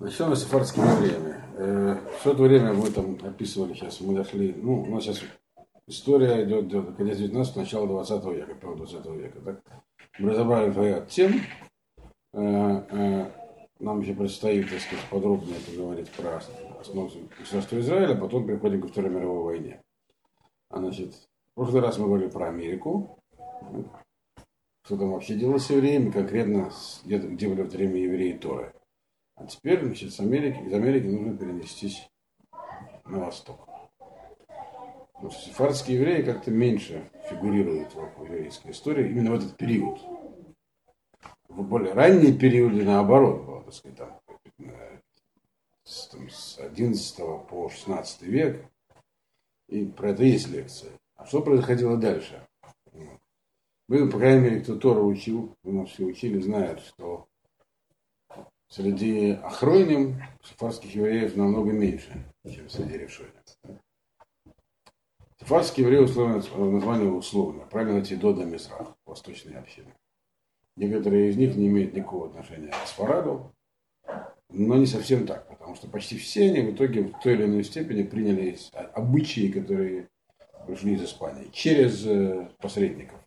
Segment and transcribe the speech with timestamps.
[0.00, 1.34] С сефардскими евреями.
[1.58, 5.20] Э, Все это время мы там описывали сейчас, мы дошли, ну, у нас сейчас
[5.86, 9.40] история идет до конец 19 начала 20 века, первого 20 века.
[9.42, 9.60] Так?
[10.18, 11.42] Мы разобрали ряд тем.
[12.32, 13.30] Э, э,
[13.78, 16.40] Нам еще предстоит, так сказать, подробнее поговорить про
[16.80, 19.82] основу государства Израиля, потом переходим ко Второй мировой войне.
[20.70, 23.18] А, значит, в прошлый раз мы говорили про Америку,
[24.86, 26.70] что там вообще делалось с евреями, конкретно
[27.04, 28.72] где, где были в это время евреи Торы.
[29.40, 32.06] А теперь, значит, с Америки, из Америки нужно перенестись
[33.06, 33.66] на восток.
[35.14, 39.98] Потому что сефардские евреи как-то меньше фигурируют в еврейской истории именно в этот период.
[41.48, 44.20] В более ранние периоды, наоборот, было, так сказать, там,
[45.84, 47.16] с, там, с 11
[47.48, 48.66] по 16 век.
[49.68, 50.92] И про это есть лекция.
[51.16, 52.46] А что происходило дальше?
[53.88, 57.26] Мы, по крайней мере, кто Тора учил, мы все учили, знают, что
[58.70, 63.34] среди охройним сефарских евреев намного меньше, чем среди решойных.
[65.38, 66.36] Сефарские евреи условно,
[66.70, 69.92] название условно, правильно найти Дода Мизрах, восточные общины.
[70.76, 73.52] Некоторые из них не имеют никакого отношения к Сфараду,
[74.48, 77.64] но не совсем так, потому что почти все они в итоге в той или иной
[77.64, 78.56] степени приняли
[78.94, 80.08] обычаи, которые
[80.66, 82.06] пришли из Испании, через
[82.58, 83.18] посредников.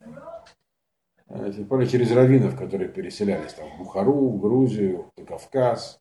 [1.29, 5.99] Тем более через раввинов, которые переселялись там, в Бухару, в Грузию, на Кавказ,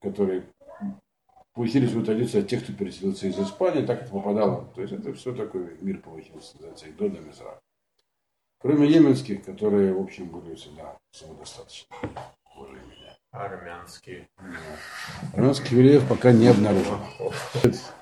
[0.00, 0.44] которые
[1.54, 4.66] получили свою традицию от тех, кто переселился из Испании, так это попадало.
[4.74, 7.60] То есть это все такой мир получился, называется, и до Мизра.
[8.60, 11.86] Кроме йеменских, которые, в общем, были всегда самодостаточны.
[13.32, 14.28] Армянские.
[15.34, 17.00] Армянских евреев пока не обнаружено.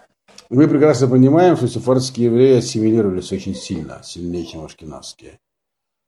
[0.51, 5.39] Мы прекрасно понимаем, что сефардские евреи ассимилировались очень сильно, сильнее, чем ашкенадские.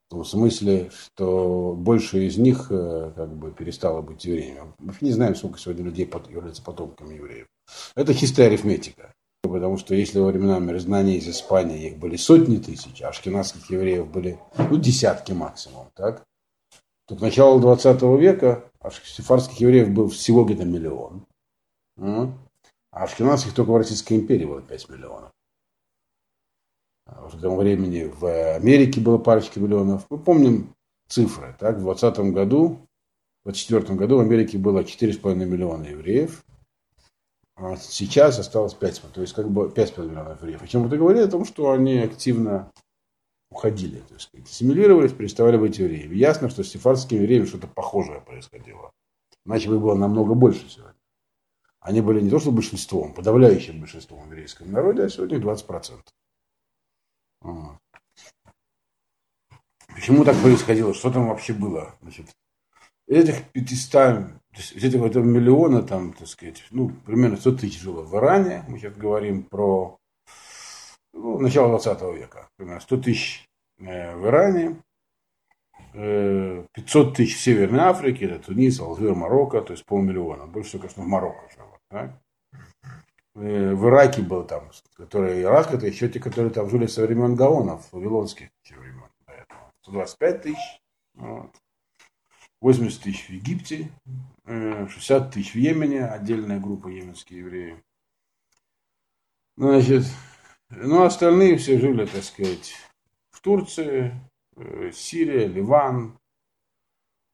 [0.07, 4.73] В том смысле, что больше из них как бы перестало быть евреями.
[4.79, 7.47] Мы не знаем, сколько сегодня людей являются потомками евреев.
[7.95, 9.13] Это чистая арифметика.
[9.43, 14.07] Потому что если во времена мирознания из Испании их были сотни тысяч, а ашкенадских евреев
[14.07, 16.23] были ну, десятки максимум, так?
[17.07, 18.71] то к началу 20 века
[19.03, 21.25] сефардских евреев был всего где-то миллион.
[22.91, 25.31] А ашкенадских только в Российской империи было 5 миллионов.
[27.05, 30.05] А в тому времени в Америке было парочка миллионов.
[30.09, 30.73] Мы помним
[31.07, 31.55] цифры.
[31.59, 32.79] Так, в 20 году,
[33.43, 36.43] в 24 году в Америке было 4,5 миллиона евреев.
[37.55, 40.61] А сейчас осталось 5, то есть как бы 5,5 миллионов евреев.
[40.61, 41.23] О чем это говорит?
[41.23, 42.71] О том, что они активно
[43.51, 46.15] уходили, то есть ассимилировались, переставали быть евреями.
[46.15, 48.91] Ясно, что с сефардскими евреями что-то похожее происходило.
[49.45, 50.90] Иначе бы было намного больше сегодня.
[51.81, 55.99] Они были не то что большинством, подавляющим большинством в еврейском народе, а сегодня 20%.
[57.41, 57.77] Вот.
[59.87, 60.93] Почему так происходило?
[60.93, 61.95] Что там вообще было?
[62.01, 62.27] Значит,
[63.07, 68.03] этих 500, то есть этих этого миллиона, там, так сказать, ну, примерно 100 тысяч жило
[68.03, 68.63] в Иране.
[68.67, 69.97] Мы сейчас говорим про
[71.13, 72.47] ну, начало 20 века.
[72.57, 73.49] Примерно 100 тысяч
[73.79, 74.81] э, в Иране,
[75.93, 80.47] 500 тысяч в Северной Африке, это Тунис, Алжир, Марокко, то есть полмиллиона.
[80.47, 81.79] Больше всего, конечно, в Марокко жило.
[81.89, 82.21] Да?
[83.35, 87.35] Э, в Ираке был там, который Ирак, это еще те, которые там жили со времен
[87.35, 89.09] Гаонов, вавилонских времен.
[89.83, 90.81] 125 тысяч.
[91.15, 91.51] Вот.
[92.61, 93.89] 80 тысяч в Египте,
[94.45, 97.83] 60 тысяч в Йемене, отдельная группа йеменские евреи.
[99.57, 100.05] Значит,
[100.69, 102.75] ну, остальные все жили, так сказать,
[103.31, 104.13] в Турции,
[104.93, 106.19] Сирия, Ливан,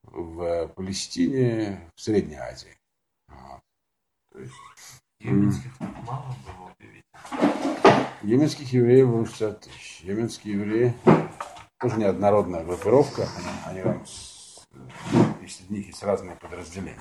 [0.04, 2.78] в Палестине, в Средней Азии.
[3.28, 3.62] Вот.
[4.32, 4.54] То есть,
[5.20, 7.06] Йеменских мало было удивить.
[8.22, 10.02] Йеменских евреев было 60 тысяч.
[10.02, 10.94] Йеменские евреи
[11.80, 13.28] тоже неоднородная группировка.
[13.66, 13.98] Они, они
[15.42, 17.00] и среди них есть разные подразделения.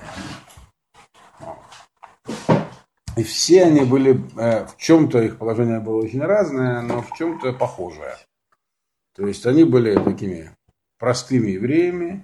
[3.15, 8.15] И все они были, в чем-то их положение было очень разное, но в чем-то похожее.
[9.17, 10.55] То есть они были такими
[10.99, 12.23] простыми евреями,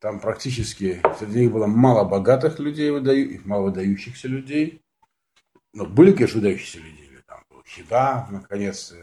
[0.00, 2.90] там практически среди них было мало богатых людей,
[3.44, 4.80] мало выдающихся людей.
[5.74, 7.10] Но были, конечно, выдающиеся люди.
[7.26, 8.94] Там был Хида, наконец,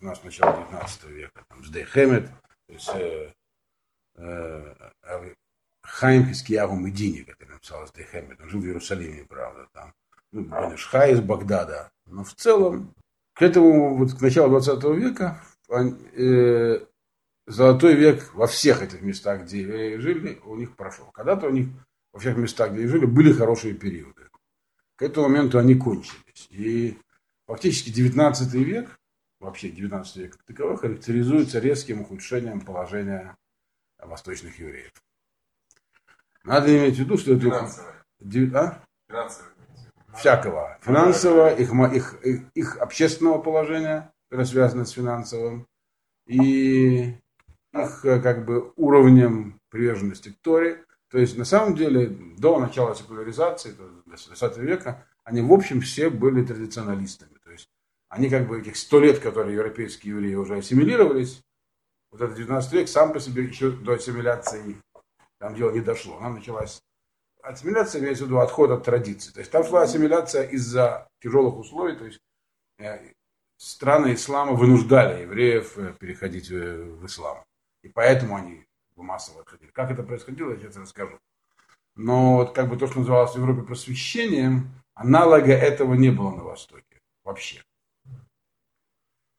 [0.00, 2.28] у нас начало 19 века, там, Ждей Хемет,
[2.66, 3.32] то есть э,
[4.16, 5.34] э,
[5.82, 9.94] Хайм Хискиягу Медини, который написал Ждей Хемет, он жил в Иерусалиме, правда, там,
[10.32, 11.90] ну, Ха из Багдада.
[12.06, 12.94] Но в целом,
[13.34, 15.40] к этому, вот к началу 20 века,
[15.80, 16.86] э,
[17.46, 21.06] золотой век во всех этих местах, где евреи жили, у них прошел.
[21.12, 21.68] Когда-то у них
[22.12, 24.28] во всех местах, где жили, были хорошие периоды.
[24.96, 26.48] К этому моменту они кончились.
[26.50, 26.98] И
[27.46, 28.98] фактически 19 век
[29.42, 33.36] вообще 19 век как таковой, характеризуется резким ухудшением положения
[33.98, 34.92] восточных евреев.
[36.44, 37.42] Надо иметь в виду, что это...
[37.42, 38.04] Финансовое.
[38.54, 38.84] А?
[39.08, 39.52] Финансовое.
[40.16, 40.78] всякого.
[40.82, 45.68] Финансового, их, их, их общественного положения, которое связано с финансовым,
[46.26, 47.14] и
[47.74, 50.86] их э, как бы уровнем приверженности к Торе.
[51.10, 52.06] То есть на самом деле
[52.38, 57.36] до начала секуляризации, до 20 века, они в общем все были традиционалистами.
[57.44, 57.68] То есть
[58.08, 61.42] они как бы этих сто лет, которые европейские евреи уже ассимилировались,
[62.10, 64.78] вот этот 19 век сам по себе еще до ассимиляции
[65.40, 66.16] там дело не дошло.
[66.16, 66.80] Она началась
[67.42, 69.30] ассимиляция имеется в виду отход от традиций.
[69.34, 72.20] То есть там шла ассимиляция из-за тяжелых условий, то есть
[72.78, 73.12] э,
[73.62, 77.44] страны ислама вынуждали евреев э, переходить э, в ислам.
[77.82, 78.66] И поэтому они
[78.96, 79.70] массово отходили.
[79.70, 81.18] Как это происходило, я сейчас расскажу.
[81.94, 86.42] Но вот как бы то, что называлось в Европе просвещением, аналога этого не было на
[86.42, 87.00] Востоке.
[87.24, 87.62] Вообще.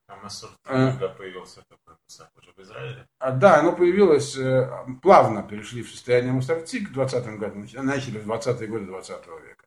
[0.07, 0.91] А Масурт, А.
[0.91, 1.95] когда появился такой
[2.37, 3.07] уже в Израиле?
[3.19, 4.69] А, да, оно появилось, э,
[5.01, 9.65] плавно перешли в состояние Мусарти к 20-м годам, нач- начали в 20-е годы 20 века.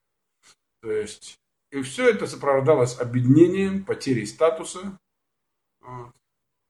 [0.83, 1.37] То есть,
[1.71, 4.99] и все это сопровождалось объединением, потерей статуса.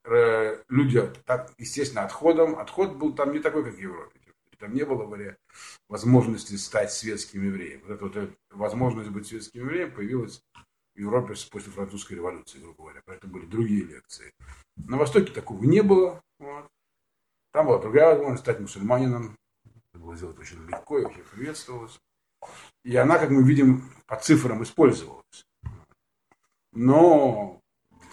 [0.04, 2.58] Э, Люди, так, естественно, отходом.
[2.58, 4.20] Отход был там не такой, как в Европе.
[4.58, 5.36] Там не было говоря,
[5.88, 7.82] возможности стать светским евреем.
[7.82, 10.42] Вот эта вот э, возможность быть светским евреем появилась
[10.94, 13.02] в Европе после французской революции, грубо говоря.
[13.04, 14.32] Поэтому были другие лекции.
[14.76, 16.22] На Востоке такого не было.
[16.38, 16.66] Вот.
[17.52, 19.36] Там была другая возможность стать мусульманином.
[19.92, 22.00] Это было сделать очень легко и вообще приветствовалось.
[22.84, 25.46] И она, как мы видим, по цифрам использовалась.
[26.72, 27.60] Но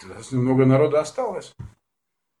[0.02, 1.54] достаточно много народа осталось.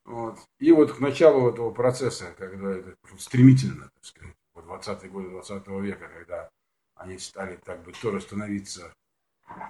[0.04, 0.38] Вот.
[0.58, 5.66] И вот к началу этого процесса, когда это стремительно, так сказать, в 20-е годы 20
[5.68, 6.50] века, когда
[6.94, 8.92] они стали так бы тоже становиться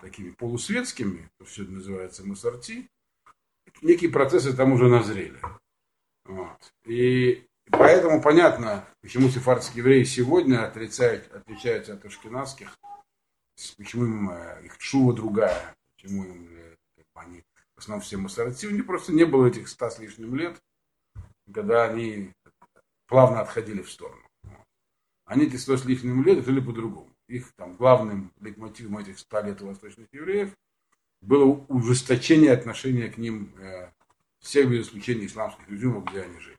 [0.01, 2.89] такими полусветскими, то все это называется мусорти,
[3.83, 5.41] некие процессы там уже назрели.
[6.25, 6.73] Вот.
[6.85, 12.77] И поэтому понятно, почему сефардские евреи сегодня отрицают, отличаются от ашкенадских,
[13.77, 16.75] почему им э, их шува другая, почему им э,
[17.15, 17.43] они
[17.77, 20.61] в основном все мусорти, у них просто не было этих ста с лишним лет,
[21.53, 22.33] когда они
[23.07, 24.23] плавно отходили в сторону.
[25.25, 27.11] Они эти сто с лишним лет жили по-другому.
[27.29, 30.55] Их там главным лейтмотивом этих ста лет восточных евреев
[31.23, 33.91] было ужесточение отношения к ним э,
[34.41, 36.59] всех без исключения исламских режимов, где они жили.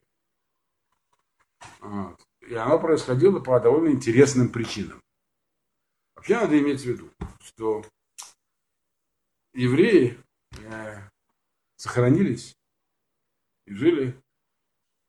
[2.41, 5.01] И оно происходило по довольно интересным причинам.
[6.15, 7.83] Вообще надо иметь в виду, что
[9.53, 10.17] евреи
[10.59, 11.09] э,
[11.75, 12.55] сохранились
[13.65, 14.21] и жили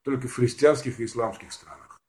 [0.03, 2.01] только в христианских и исламских странах.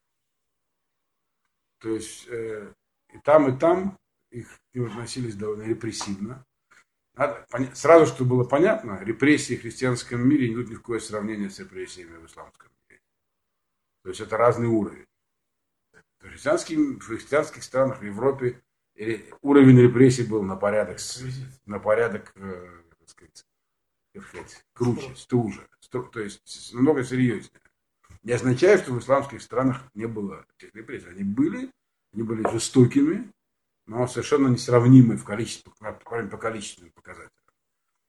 [1.80, 2.74] То есть э,
[3.14, 3.98] и там, и там
[4.32, 6.46] их к ним относились довольно репрессивно.
[7.14, 11.00] Надо поня- сразу, чтобы было понятно, репрессии в христианском мире не идут ни в какое
[11.00, 12.87] сравнение с репрессиями в исламском мире.
[14.08, 15.06] То есть это разный уровень.
[16.22, 18.64] В, христианских, в христианских странах в Европе
[19.42, 20.98] уровень репрессий был на порядок,
[21.66, 23.46] на порядок э, так сказать,
[24.72, 25.68] круче, стуже.
[25.92, 27.52] То есть намного серьезнее.
[28.24, 31.10] Не означает, что в исламских странах не было этих репрессий.
[31.10, 31.70] Они были,
[32.14, 33.30] они были жестокими,
[33.88, 35.92] но совершенно несравнимы в количестве, по,
[36.38, 37.44] количественным показателям.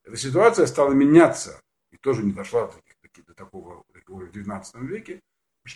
[0.04, 1.60] Эта ситуация стала меняться
[1.90, 5.20] и тоже не дошла до, до такого уровня в 19 веке.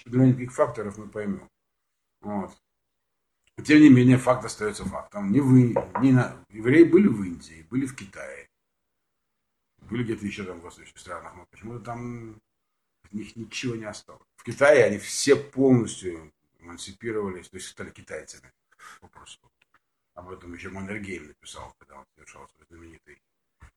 [0.04, 1.48] По никаких факторов мы поймем.
[2.20, 2.56] Вот.
[3.64, 5.30] Тем не менее, факт остается фактом.
[5.30, 6.44] Не вы, не на...
[6.48, 8.48] Евреи были в Индии, были в Китае,
[9.82, 12.40] были где-то еще там в восточных странах, но почему-то там
[13.02, 14.26] от них ничего не осталось.
[14.36, 18.50] В Китае они все полностью эмансипировались, то есть стали китайцами
[19.00, 19.50] попросту.
[20.14, 23.22] Об этом еще Маннергейм написал, когда он совершал свой знаменитый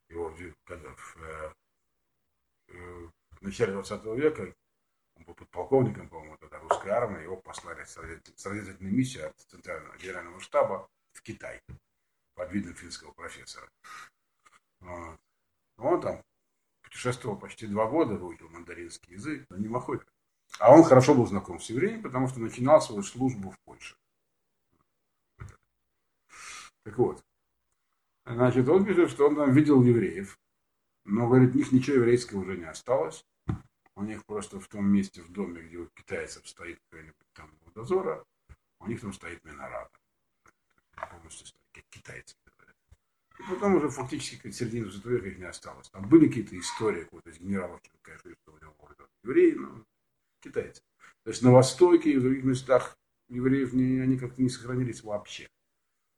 [0.09, 0.33] его,
[0.65, 1.53] когда в, э,
[2.69, 4.53] э, в начале 20 века,
[5.15, 9.39] он был подполковником, по-моему, тогда русской армии, его послали с развед- с разведывательной миссией от
[9.39, 11.61] Центрального генерального штаба в Китай
[12.35, 13.69] под видом финского профессора.
[14.79, 15.19] Вот.
[15.77, 16.23] Он там
[16.81, 20.01] путешествовал почти два года, выучил мандаринский язык, но не махой.
[20.59, 23.97] А он хорошо был знаком с евреями, потому что начинал свою службу в Польше.
[26.83, 27.25] Так вот,
[28.25, 30.37] значит, он пишет, что он там видел евреев,
[31.03, 33.25] но, говорит, у них ничего еврейского уже не осталось.
[33.95, 38.25] У них просто в том месте, в доме, где у китайцев стоит какой-нибудь там дозора,
[38.79, 39.89] у них там стоит минорат.
[41.11, 42.75] Полностью стоит, как китайцы говорят.
[43.39, 45.89] И потом уже фактически 20 века их не осталось.
[45.89, 48.75] Там были какие-то истории какого-то из генералов, конечно, что у него
[49.23, 49.85] евреи, но
[50.41, 50.81] китайцы.
[51.23, 52.97] То есть на Востоке и в других местах
[53.29, 55.49] евреев не, они как-то не сохранились вообще.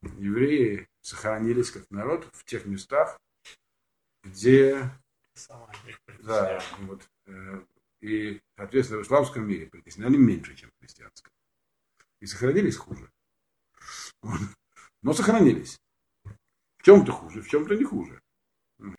[0.01, 3.19] Евреи сохранились как народ в тех местах,
[4.23, 4.91] где
[6.19, 7.07] да, вот,
[8.01, 11.31] и, соответственно, в исламском мире притесняли меньше, чем в христианском.
[12.19, 13.11] И сохранились хуже.
[15.01, 15.79] Но сохранились.
[16.77, 18.21] В чем-то хуже, в чем-то не хуже.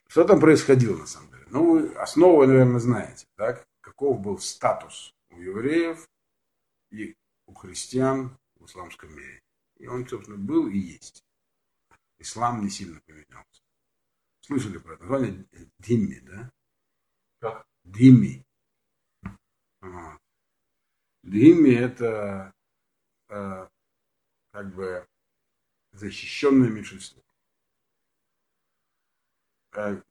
[0.08, 1.46] Что там происходило на самом деле?
[1.50, 3.66] Ну, вы основу, наверное, знаете, так?
[3.80, 6.08] Каков был статус у евреев
[6.90, 7.16] и
[7.46, 9.40] у христиан в исламском мире.
[9.78, 11.24] И он, собственно, был и есть.
[12.18, 13.62] Ислам не сильно поменялся.
[14.40, 15.46] Слышали про это название?
[15.78, 16.50] Димми, да?
[17.40, 17.67] Как?
[17.88, 18.44] Димми.
[19.80, 20.20] Вот.
[21.22, 22.52] Димми это
[23.28, 23.68] э,
[24.52, 25.06] как бы
[25.92, 27.22] защищенное меньшинство.
[29.72, 30.02] Э,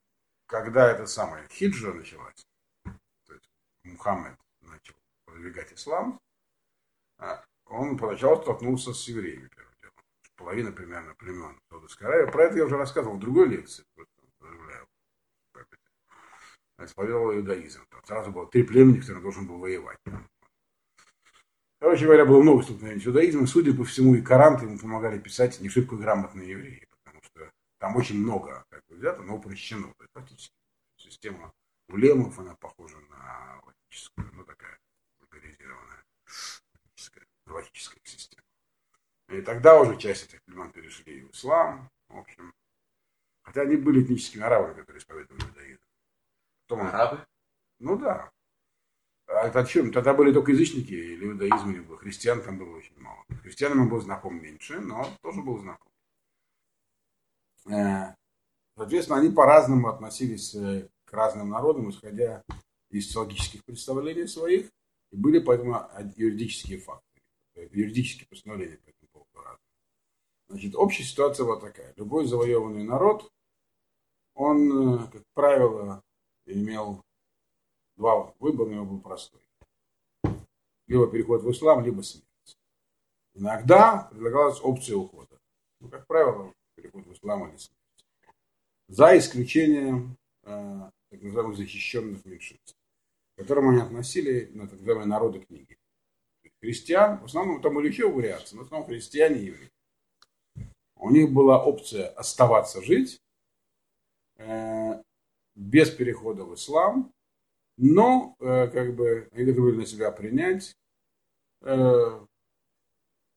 [0.48, 2.48] когда это самое хиджа началась,
[2.84, 3.50] то есть
[3.84, 6.20] Мухаммед начал продвигать ислам,
[7.20, 7.26] э,
[7.66, 9.94] он поначалу столкнулся с евреями, первым делом.
[10.36, 12.32] Половина примерно племен Саудовской Аравии.
[12.32, 13.86] Про это я уже рассказывал в другой лекции.
[16.80, 17.86] Исповедовал иудаизм.
[17.90, 19.98] Там сразу было три племени, которые должен был воевать.
[21.80, 23.48] Короче говоря, было много столкновений с иудаизмом.
[23.48, 27.96] Судя по всему, и Коран ему помогали писать не шибко грамотные евреи, потому что там
[27.96, 29.94] очень много как бы, взято, но упрощено.
[30.14, 30.54] Фактически
[30.98, 31.54] система
[31.88, 34.80] улемов, она похожа на логическую, ну такая
[35.22, 36.04] организированная
[37.48, 38.44] логическая система.
[39.30, 42.54] И тогда уже часть этих племен перешли в ислам, в общем.
[43.44, 45.82] Хотя они были этническими арабами, которые исповедовали иудаизм.
[46.68, 47.26] Потом, Арабы?
[47.80, 48.32] ну да.
[49.28, 49.92] А это чем?
[49.92, 51.98] Тогда были только язычники, или иудаизм не было.
[51.98, 53.24] Христиан там было очень мало.
[53.42, 55.92] Христианам он был знаком меньше, но тоже был знаком.
[57.70, 58.16] Э,
[58.78, 62.44] Соответственно, они по-разному относились э, к разным народам, исходя
[62.92, 64.70] из логических представлений своих,
[65.12, 67.22] и были поэтому юридические факты,
[67.56, 69.58] э, юридические постановления по этому поводу разные.
[70.50, 71.92] Значит, общая ситуация вот такая.
[71.98, 73.28] Любой завоеванный народ,
[74.36, 76.04] он, как правило,
[76.48, 77.04] имел
[77.96, 79.42] два выбора, у него был простой.
[80.88, 82.26] Либо переход в ислам, либо смерть.
[83.34, 85.40] Иногда предлагалась опция ухода.
[85.80, 87.78] Ну, как правило, переход в ислам или смерть.
[88.88, 92.76] За исключением э, так называемых защищенных меньшинств,
[93.36, 95.78] к которым они относили на так называемые народы книги.
[96.62, 99.72] Христиан, в основном там были еще вариации, но в основном христиане и евреи.
[100.96, 103.22] У них была опция оставаться жить
[104.38, 105.04] э,
[105.58, 107.12] без перехода в ислам,
[107.78, 110.76] но э, как бы они должны были на себя принять
[111.62, 112.26] э,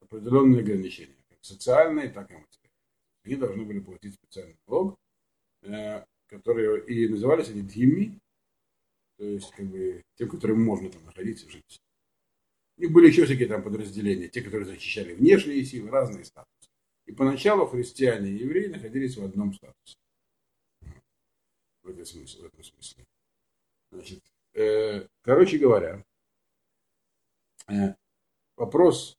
[0.00, 2.70] определенные ограничения, как социальные, так и материальные.
[3.24, 4.96] Они должны были платить специальный налог,
[5.62, 8.18] э, которые и назывались они дхимми,
[9.16, 11.80] то есть как бы те, которым можно там находиться и жить.
[12.76, 16.70] Них были еще всякие там подразделения, те, которые защищали внешние силы, разные статусы.
[17.06, 19.96] И поначалу христиане и евреи находились в одном статусе.
[21.90, 22.42] В этом смысле.
[22.42, 23.04] В этом смысле.
[23.90, 24.22] Значит,
[24.54, 26.04] э, короче говоря,
[27.68, 27.94] э,
[28.56, 29.16] вопрос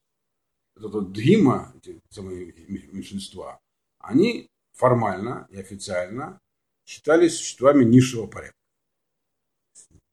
[0.77, 2.53] этого Дхима, эти самые
[2.91, 3.59] меньшинства,
[3.99, 6.39] они формально и официально
[6.85, 8.55] считались существами низшего порядка.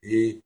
[0.03, 0.41] И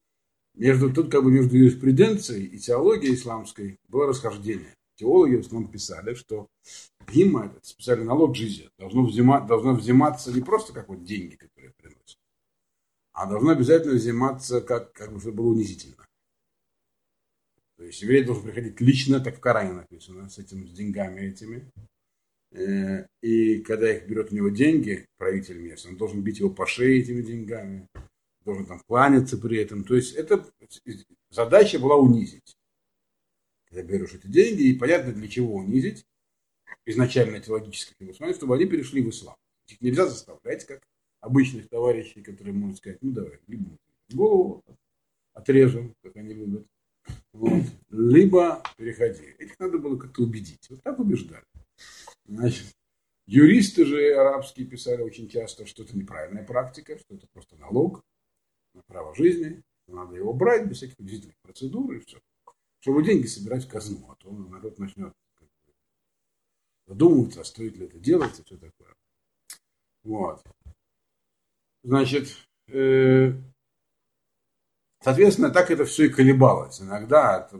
[0.54, 4.74] между, тут как бы между юриспруденцией и теологией исламской было расхождение.
[4.96, 6.46] Теологи в основном писали, что
[7.06, 11.72] Дхима, это специальный налог жизни, должно, взимать, должно взиматься не просто как вот деньги, которые
[13.12, 15.96] а должно обязательно взиматься, как, как бы это было унизительно.
[17.76, 21.70] То есть еврей должен приходить лично, так в Коране написано, с этим, с деньгами этими.
[22.52, 26.66] Э, и когда их берет у него деньги, правитель местный, он должен бить его по
[26.66, 27.88] шее этими деньгами,
[28.44, 29.84] должен там кланяться при этом.
[29.84, 30.48] То есть это
[31.30, 32.56] задача была унизить.
[33.68, 36.04] Когда берешь эти деньги, и понятно для чего унизить,
[36.86, 39.36] изначально предусмотрение, чтобы они перешли в ислам.
[39.68, 40.82] Их нельзя заставлять, как
[41.22, 43.70] обычных товарищей, которые могут сказать, ну давай, либо
[44.12, 44.62] голову
[45.32, 46.66] отрежем, как они любят,
[47.32, 49.24] вот, либо переходи.
[49.38, 50.68] Этих надо было как-то убедить.
[50.68, 51.44] Вот так убеждали.
[52.26, 52.66] Значит,
[53.26, 58.04] юристы же арабские писали очень часто, что это неправильная практика, что это просто налог
[58.74, 62.20] на право жизни, надо его брать без всяких убедительных процедур и все.
[62.80, 65.12] Чтобы деньги собирать в казну, а то народ начнет
[66.86, 68.94] задумываться, а стоит ли это делать и все такое.
[70.02, 70.42] Вот.
[71.82, 72.28] Значит,
[72.68, 73.32] э,
[75.02, 76.80] соответственно, так это все и колебалось.
[76.80, 77.50] Иногда,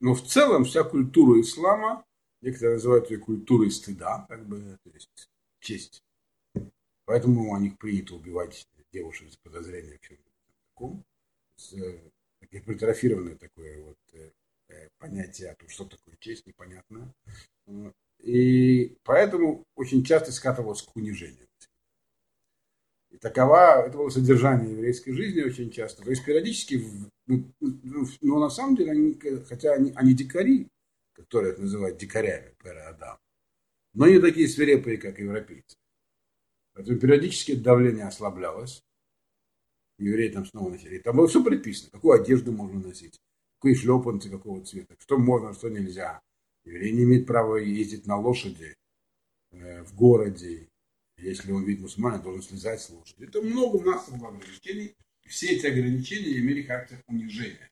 [0.00, 2.04] но в целом вся культура ислама,
[2.40, 5.28] некоторые называют ее культурой стыда, как бы, то есть
[5.60, 6.02] честь.
[7.04, 10.30] Поэтому у них принято убивать девушек за подозрением в чем-то
[10.70, 11.04] таком.
[12.50, 14.30] Гипертрофированное такое вот э,
[14.98, 17.12] понятие о том, что такое честь, непонятно.
[18.18, 21.48] И поэтому очень часто скатывалось к унижению.
[23.12, 26.02] И такова, это было содержание еврейской жизни очень часто.
[26.02, 26.82] То есть периодически,
[27.26, 30.68] ну, ну, но на самом деле, они, хотя они, они дикари,
[31.12, 32.54] которые их называют дикарями,
[32.88, 33.18] Адам,
[33.92, 35.76] но не такие свирепые, как европейцы.
[36.72, 38.82] Поэтому периодически давление ослаблялось.
[39.98, 40.98] Евреи там снова носили.
[40.98, 41.90] Там было все предписано.
[41.90, 43.20] Какую одежду можно носить,
[43.60, 46.20] какие шлепанцы, какого цвета, что можно, что нельзя.
[46.64, 48.74] Еврей не имеет права ездить на лошади
[49.50, 50.68] э, в городе.
[51.22, 53.24] Если он видит мусульманина, должен слезать с лошади.
[53.24, 54.96] Это много массовых ограничений.
[55.26, 57.70] Все эти ограничения имели характер унижения.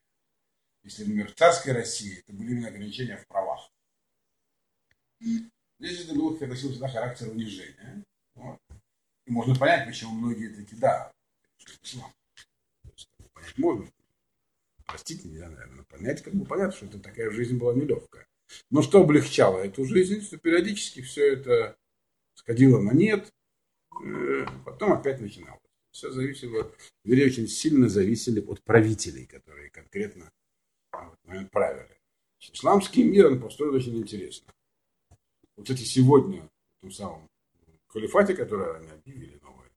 [0.83, 3.69] Если, например, в царской России это были именно ограничения в правах.
[5.19, 8.03] Здесь это было, всегда характер унижения.
[8.35, 8.59] Вот.
[9.25, 11.11] И можно понять, почему многие такие, да,
[11.83, 12.11] ислам.
[13.33, 13.91] Понять можно.
[14.85, 18.27] Простите меня, наверное, понять, как бы понятно, что это такая жизнь была нелегкая.
[18.69, 21.77] Но что облегчало эту жизнь, что периодически все это
[22.33, 23.31] сходило на нет,
[24.65, 25.61] потом опять начиналось.
[25.91, 26.71] Все зависело,
[27.03, 30.31] вернее, очень сильно зависели от правителей, которые конкретно
[30.93, 31.97] этот момент правили.
[32.39, 34.51] Исламский мир, он построен очень интересно.
[35.55, 37.29] Вот, кстати, сегодня, в том самом
[37.87, 39.69] халифате, который они объявили новое,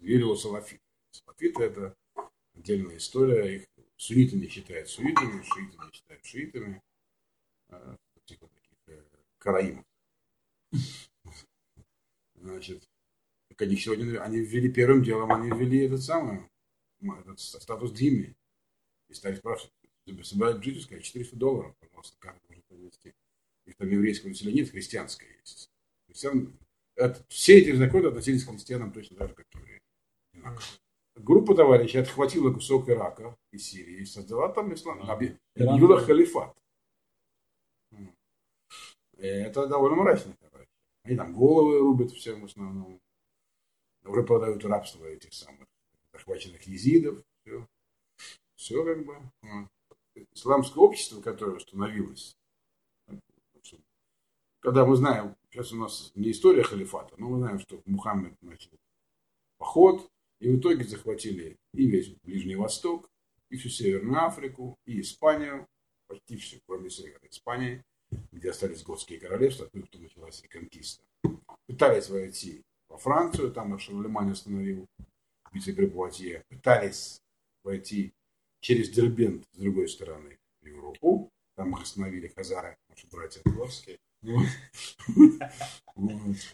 [0.00, 0.80] верил салафит.
[1.10, 1.94] Салафиты это
[2.54, 3.56] отдельная история.
[3.56, 6.82] Их сунниты считают суннитами, шииты не считают шиитами.
[7.70, 9.02] А, типа таких э,
[9.38, 9.84] караимов.
[12.34, 12.88] Значит,
[13.62, 16.48] они сегодня, они ввели первым делом, они ввели этот самый,
[17.00, 18.34] этот статус Дими.
[19.08, 19.72] И стали спрашивать,
[20.22, 23.14] собирать жительское 400 долларов, пожалуйста, как можно провести.
[23.66, 25.70] Их там еврейского населения нет, христианское есть.
[26.06, 26.58] Христиан,
[26.94, 29.80] это, все эти законы относились к христианам точно так же, как к евреям.
[31.16, 36.56] Группа товарищей отхватила кусок Ирака и Сирии и создала там ислам, объявила халифат.
[39.16, 40.36] Это довольно мрачно.
[41.02, 43.00] Они там головы рубят всем в основном.
[44.08, 45.66] Уже продают рабство этих самых
[46.12, 47.22] захваченных езидов.
[47.44, 47.66] Все,
[48.56, 49.16] все как бы.
[50.34, 52.36] Исламское общество, которое установилось,
[54.60, 58.72] когда мы знаем, сейчас у нас не история халифата, но мы знаем, что Мухаммед начал
[59.56, 63.08] поход, и в итоге захватили и весь Ближний Восток,
[63.50, 65.66] и всю Северную Африку, и Испанию,
[66.08, 67.84] почти все, кроме Севера Испании,
[68.32, 71.02] где остались готские королевства, оттуда началась реконкиста.
[71.66, 74.86] Пытались войти во Францию, там Шарлемань остановил
[75.52, 75.86] вице-при
[76.48, 77.20] Пытались
[77.64, 78.12] войти
[78.60, 81.30] через Дербент с другой стороны в Европу.
[81.56, 83.98] Там их остановили хазары, наши братья Орловские.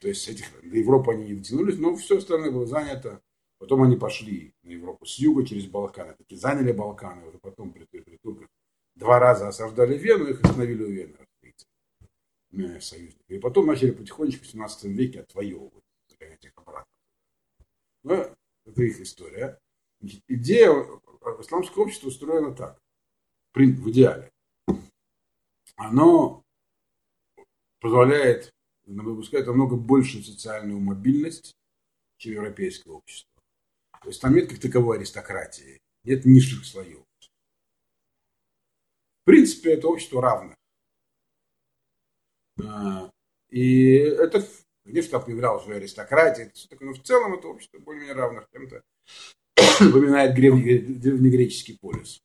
[0.01, 3.20] То есть этих, до Европы они не дотянулись, но все остальное было занято.
[3.59, 6.14] Потом они пошли на Европу с юга через Балканы.
[6.14, 8.49] Таки заняли Балканы, уже потом при, при турках
[8.94, 11.16] два раза осаждали Вену, их остановили у Вены
[12.81, 13.25] союзников.
[13.29, 15.84] И потом начали потихонечку в 17 веке отвоевывать,
[16.25, 16.93] загонять их обратно.
[18.03, 19.59] Но ну, это их история.
[20.01, 20.71] Идея
[21.41, 22.79] исламского общества устроена так,
[23.55, 24.31] в идеале.
[25.77, 26.45] Оно
[27.81, 28.53] позволяет,
[28.85, 31.57] выпускает намного большую социальную мобильность,
[32.19, 33.31] чем европейское общество.
[34.03, 37.03] То есть там нет как таковой аристократии, нет низших слоев.
[39.23, 40.55] В принципе, это общество равно.
[42.63, 43.11] А,
[43.49, 44.47] и это,
[44.85, 48.83] конечно, там появлялась уже аристократия, все такое, но в целом это общество более-менее равных чем-то
[49.81, 52.20] напоминает древнегреческий полис.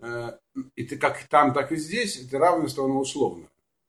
[0.00, 0.38] А,
[0.74, 3.48] и ты как там, так и здесь, это равенство, оно условно.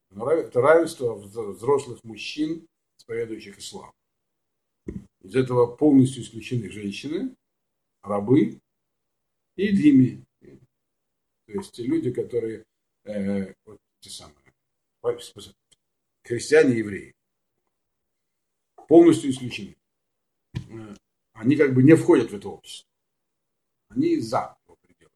[0.09, 2.65] Это равенство взрослых мужчин,
[2.97, 3.91] исповедующих ислам.
[5.21, 7.35] Из этого полностью исключены женщины,
[8.01, 8.59] рабы
[9.55, 10.23] и дими.
[10.39, 12.63] То есть люди, которые
[13.03, 14.35] э, вот те самые,
[16.23, 17.13] христиане и евреи.
[18.87, 19.75] Полностью исключены.
[20.53, 20.95] Э,
[21.33, 22.89] они как бы не входят в это общество.
[23.89, 25.15] Они за его пределами.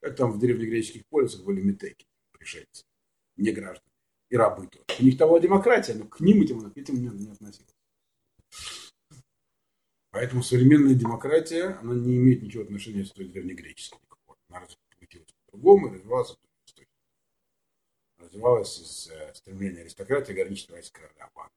[0.00, 2.84] Как там в древнегреческих полисах были метеки, пришельцы,
[3.36, 3.92] не граждане.
[4.28, 4.84] И рабы тоже.
[4.98, 7.74] У них того демократия, но к ним этим, этим не, не относилось.
[10.10, 13.98] Поэтому современная демократия, она не имеет ничего отношения с той древнегреческой.
[14.48, 14.78] Она развивалась
[15.46, 16.36] по-другому развивалась
[18.18, 21.30] развивалось из э, стремления аристократии ограничить власть короля.
[21.34, 21.50] Вот.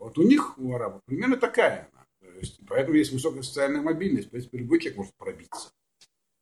[0.00, 2.32] Вот у них, у арабов, примерно такая она.
[2.40, 4.28] Есть, поэтому есть высокая социальная мобильность.
[4.28, 5.70] В принципе, любой человек может пробиться.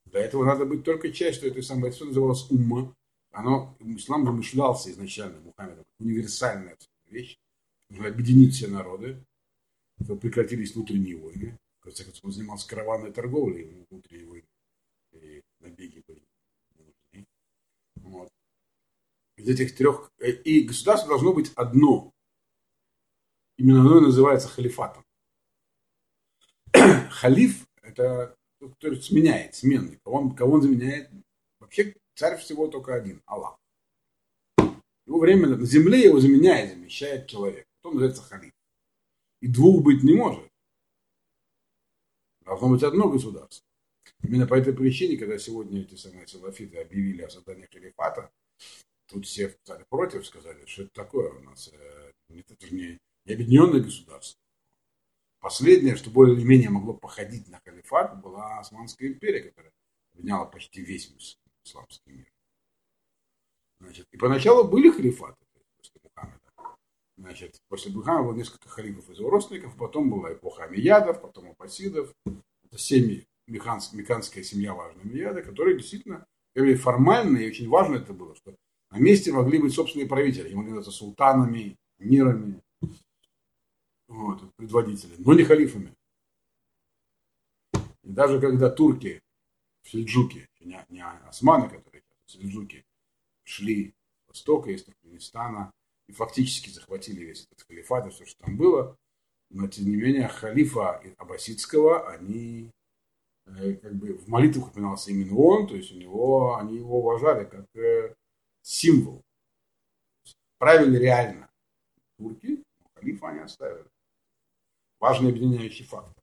[0.07, 2.95] Для этого надо быть только частью этой самой, что называлось умма.
[3.31, 7.39] Оно, ислам замышлялся изначально Мухаммедом, универсальная вещь.
[7.91, 9.23] Объединить все народы,
[10.03, 11.59] чтобы прекратились внутренние войны.
[11.81, 14.47] В конце концов, он занимался караванной торговлей, внутренние войны
[15.13, 16.23] и набеги были
[18.03, 18.31] вот.
[19.37, 20.11] Из этих трех...
[20.19, 22.13] Э, и государство должно быть одно.
[23.59, 25.05] Именно оно и называется халифатом.
[27.11, 29.99] Халиф– это тот, кто сменяет, сменный.
[30.05, 31.11] Кого он, кого он заменяет?
[31.61, 33.61] Вообще Царь всего только один, Аллах.
[35.07, 37.65] Его время на земле его заменяет, замещает человек.
[37.85, 38.53] Он называется халиф.
[39.41, 40.45] И двух быть не может.
[42.41, 43.65] Должно быть одно государство.
[44.25, 48.33] Именно по этой причине, когда сегодня эти самые салафиты объявили о создании халифата,
[49.07, 51.71] тут все стали против, сказали, что это такое у нас.
[51.73, 54.41] Э, это же не, не объединенное государство.
[55.41, 59.73] Последнее, что более или менее могло походить на халифат, была Османская империя, которая
[60.13, 61.15] объединяла почти весь
[61.65, 62.33] исламский мир.
[63.81, 65.37] Значит, и поначалу были халифаты
[65.77, 66.77] после Мухаммеда.
[67.17, 72.13] Значит, после Мухаммеда было несколько халифов из его родственников, потом была эпоха Амиядов, потом Апасидов.
[72.27, 76.27] Это семьи, меканская семья важная Амияда, которые действительно,
[76.77, 78.57] формально и очень важно это было, что
[78.91, 82.61] на месте могли быть собственные правители, они могли называться султанами, мирами,
[84.09, 85.95] вот, предводители, но не халифами.
[88.03, 89.21] И даже когда турки,
[89.83, 92.85] сельджуки, не, не османы, которые сельджуки,
[93.45, 93.95] шли
[94.25, 95.71] с востока, из Туркменистана,
[96.07, 98.97] и фактически захватили весь этот халифат и все, что там было,
[99.51, 102.71] но тем не менее халифа Аббасидского, они
[103.47, 107.45] э, как бы в молитвах упоминался именно он, то есть у него, они его уважали
[107.45, 108.15] как э,
[108.63, 109.23] символ.
[110.59, 111.51] Правили реально
[112.17, 113.87] турки, но халифа они оставили
[115.01, 116.15] важный объединяющий фактор.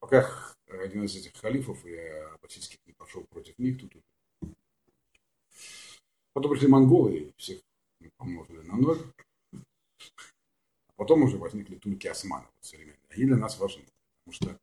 [0.00, 3.92] Пока один из этих халифов, и аббасидских не пошел против них, тут
[6.38, 7.60] Потом пришли монголы и всех
[8.16, 8.98] помножили на ноль.
[9.52, 13.00] А потом уже возникли турки османы вот, современные.
[13.08, 13.84] Они для нас важны,
[14.24, 14.60] потому что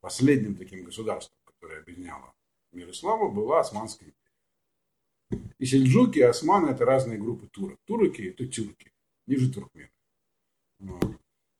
[0.00, 2.32] последним таким государством, которое объединяло
[2.70, 5.54] мир ислама, была Османская империя.
[5.58, 7.80] И сельджуки, и османы– это разные группы турок.
[7.86, 8.92] Турки– это тюрки,
[9.26, 9.90] ниже туркмены.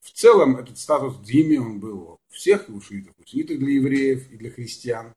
[0.07, 3.73] В целом этот статус Дими, он был у всех, и у шиитов, у суннитов для
[3.73, 5.13] евреев и для христиан.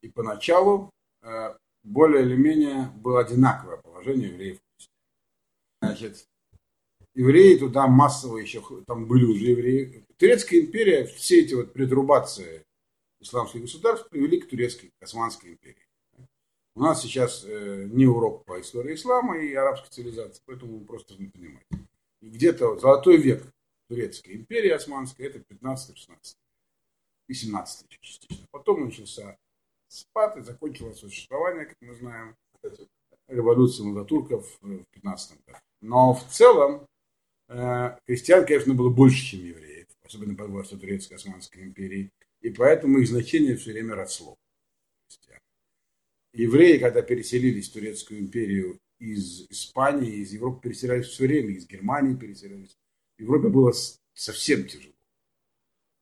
[0.00, 0.90] И поначалу
[1.22, 4.58] э, более или менее было одинаковое положение евреев.
[5.82, 6.26] Значит,
[7.14, 10.06] евреи туда массово еще, там были уже евреи.
[10.16, 12.64] Турецкая империя, все эти вот предрубации
[13.20, 15.86] исламских государств привели к турецкой, к Османской империи.
[16.74, 21.14] У нас сейчас э, не урок по истории ислама и арабской цивилизации, поэтому вы просто
[21.18, 21.66] не понимаете.
[22.22, 23.53] И где-то золотой век
[23.88, 26.36] турецкой империи османской, это 15-16
[27.28, 28.46] и 17 частично.
[28.50, 29.36] Потом начался
[29.88, 32.36] спад и закончилось существование, как мы знаем,
[33.28, 35.58] революции младотурков в 15 году.
[35.80, 36.86] Но в целом
[37.48, 42.98] э, крестьян, конечно, было больше, чем евреев, особенно под властью Турецкой Османской империи, и поэтому
[42.98, 44.36] их значение все время росло.
[46.32, 52.16] Евреи, когда переселились в Турецкую империю из Испании, из Европы переселялись все время, из Германии
[52.16, 52.76] переселялись,
[53.16, 53.72] в Европе было
[54.12, 54.92] совсем тяжело.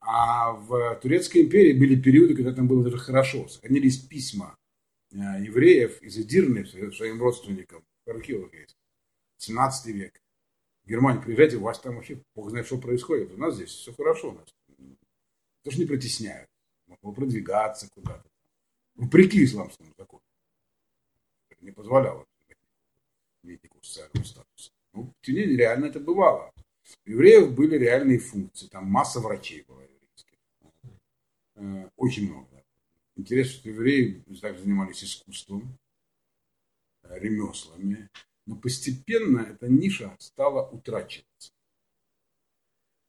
[0.00, 3.46] А в Турецкой империи были периоды, когда там было даже хорошо.
[3.48, 4.58] Сохранились письма
[5.12, 7.84] э, евреев из Эдирны своим родственникам.
[8.04, 8.76] В архивах есть.
[9.38, 10.20] 17 век.
[10.84, 13.32] В Германию приезжайте, у вас там вообще бог знает, что происходит.
[13.32, 14.30] У нас здесь все хорошо.
[14.30, 14.54] У нас.
[15.62, 16.48] Тоже не притесняют.
[16.88, 18.28] Могло продвигаться куда-то.
[18.96, 20.22] Вопреки исламскому закону.
[21.60, 22.26] Не позволяло
[23.44, 24.44] иметь никакого социального.
[24.92, 26.52] Ну, тем не менее, реально это бывало.
[27.06, 28.68] У евреев были реальные функции.
[28.68, 30.38] Там масса врачей была еврейских.
[31.56, 32.64] Э, очень много.
[33.16, 35.78] Интересно, что евреи также занимались искусством,
[37.02, 38.08] э, ремеслами.
[38.46, 41.52] Но постепенно эта ниша стала утрачиваться.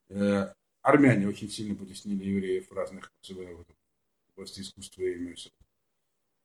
[0.10, 5.52] Э, армяне очень сильно потеснили евреев в разных, в области искусства и ремесел.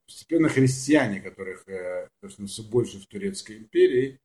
[0.05, 1.65] Постепенно христиане, которых
[2.47, 4.19] все больше в Турецкой империи,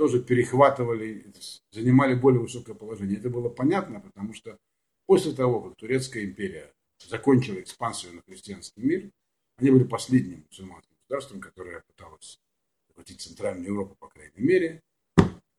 [0.00, 1.30] тоже перехватывали,
[1.72, 3.18] занимали более высокое положение.
[3.18, 4.58] Это было понятно, потому что
[5.04, 6.72] после того, как Турецкая империя
[7.06, 9.10] закончила экспансию на христианский мир,
[9.58, 12.40] они были последним мусульманским государством, которое пыталось
[12.88, 14.80] захватить Центральную Европу, по крайней мере.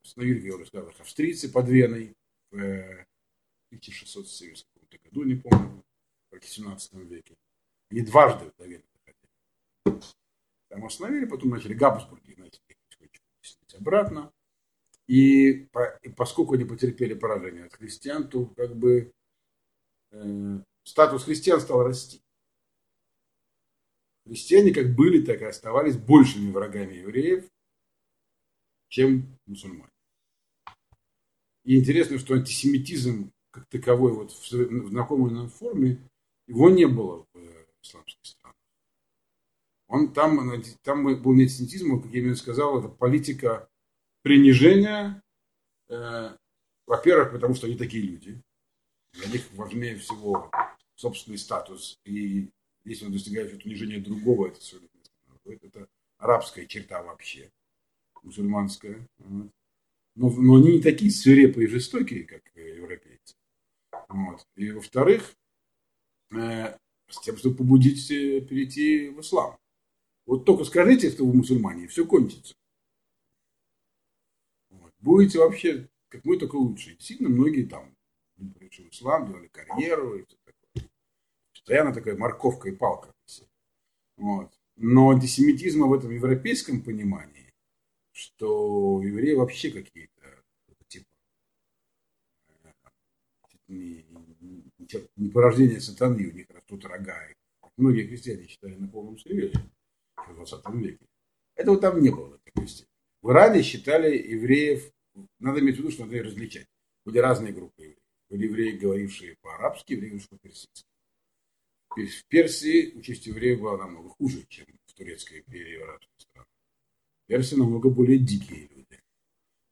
[0.04, 2.15] Установили, как я уже сказал, австрийцы под Веной
[2.49, 3.06] в
[3.69, 4.65] 1670
[5.04, 5.84] году, не помню,
[6.32, 7.36] в 17 веке.
[7.91, 8.84] Они дважды до Вены.
[10.69, 12.60] Там остановили, потом начали Габсбурги, знаете,
[13.82, 14.32] обратно.
[15.08, 15.67] И,
[16.04, 19.12] и поскольку они потерпели поражение от христиан, то как бы
[20.12, 22.22] э, статус христиан стал расти.
[24.26, 27.50] Христиане как были, так и оставались большими врагами евреев,
[28.88, 29.91] чем мусульмане.
[31.65, 36.08] И интересно, что антисемитизм как таковой вот в знакомой нам форме,
[36.48, 38.56] его не было в э, исламских странах.
[39.88, 40.39] Он там,
[40.84, 43.70] там был не антисемитизм, как я именно сказал, это политика
[44.21, 45.21] принижения,
[45.89, 46.36] э,
[46.88, 48.41] во-первых, потому что они такие люди.
[49.13, 50.49] Для них важнее всего
[50.95, 51.99] собственный статус.
[52.05, 52.49] И
[52.86, 54.60] если он достигает унижения другого, это.
[55.45, 57.51] Это арабская черта вообще,
[58.23, 59.07] мусульманская.
[59.19, 59.49] Но,
[60.29, 63.36] но они не такие свирепые и жестокие, как европейцы.
[64.07, 64.45] Вот.
[64.55, 65.34] И во-вторых,
[66.34, 66.77] э,
[67.10, 69.57] с тем, чтобы побудить э, перейти в ислам.
[70.25, 72.53] Вот только скажите, что вы мусульмане, и все кончится.
[75.01, 76.95] Будете вообще, как мы, только лучше.
[76.95, 77.95] Действительно, многие там
[78.55, 80.89] пришли в ислам, делали карьеру и все такое.
[81.51, 83.13] Постоянно такая морковка и палка.
[84.17, 84.51] Вот.
[84.75, 87.53] Но антисемитизма в этом европейском понимании,
[88.11, 90.43] что евреи вообще какие-то
[90.87, 91.07] типа
[93.67, 94.05] не,
[95.15, 97.15] не, порождение сатаны, у них растут рога.
[97.77, 99.63] Многие христиане считали на полном серьезе
[100.15, 101.05] в 20 веке.
[101.55, 102.90] Этого там не было в этой.
[103.21, 104.91] В Иране считали евреев,
[105.39, 106.67] надо иметь в виду, что надо их различать.
[107.05, 107.99] Были разные группы евреев.
[108.29, 110.86] Были евреи, говорившие по-арабски, евреи, говорившие по-персидски.
[111.89, 116.47] В Персии участь евреев была намного хуже, чем в Турецкой империи в арабских странах.
[117.27, 118.99] Персы намного более дикие люди.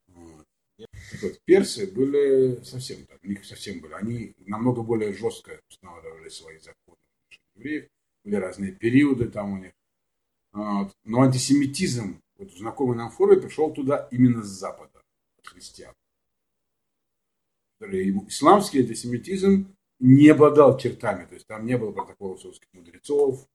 [0.07, 0.45] Вот.
[1.21, 3.93] вот, персы были совсем так, у них совсем были.
[3.93, 6.97] Они намного более жестко устанавливали свои законы
[7.55, 7.87] евреев.
[8.25, 9.71] Были разные периоды там у них.
[10.51, 10.93] Вот.
[11.05, 15.03] Но антисемитизм, вот знакомый нам форуме, пришел туда именно с Запада,
[15.37, 15.93] от христиан.
[17.81, 23.47] Исламский антисемитизм не обладал чертами, то есть там не было протоколов русских мудрецов,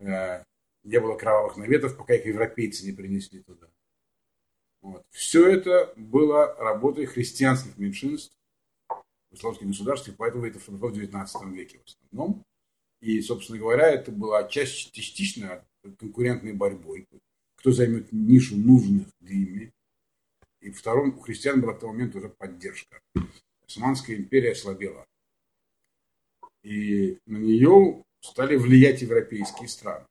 [0.00, 0.44] э,
[0.84, 3.68] не было кровавых наветов, пока их европейцы не принесли туда.
[4.80, 5.06] Вот.
[5.10, 8.36] Все это было работой христианских меньшинств
[9.30, 12.44] в исламских государствах, поэтому это произошло в 19 веке в основном.
[13.00, 15.64] И, собственно говоря, это была часть, частично
[15.98, 17.06] конкурентной борьбой.
[17.62, 19.72] Кто займет нишу нужных ими.
[20.62, 23.00] И втором, у христиан была в тот момент уже поддержка.
[23.64, 25.06] Османская империя ослабела.
[26.64, 30.04] И на нее стали влиять европейские страны.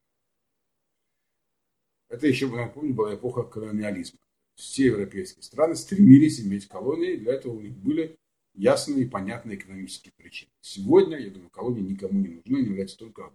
[2.07, 4.19] Это еще, напомню, была эпоха колониализма.
[4.55, 8.17] Все европейские страны стремились иметь колонии, для этого у них были
[8.53, 10.51] ясные и понятные экономические причины.
[10.61, 13.29] Сегодня, я думаю, колонии никому не нужны, они являются только.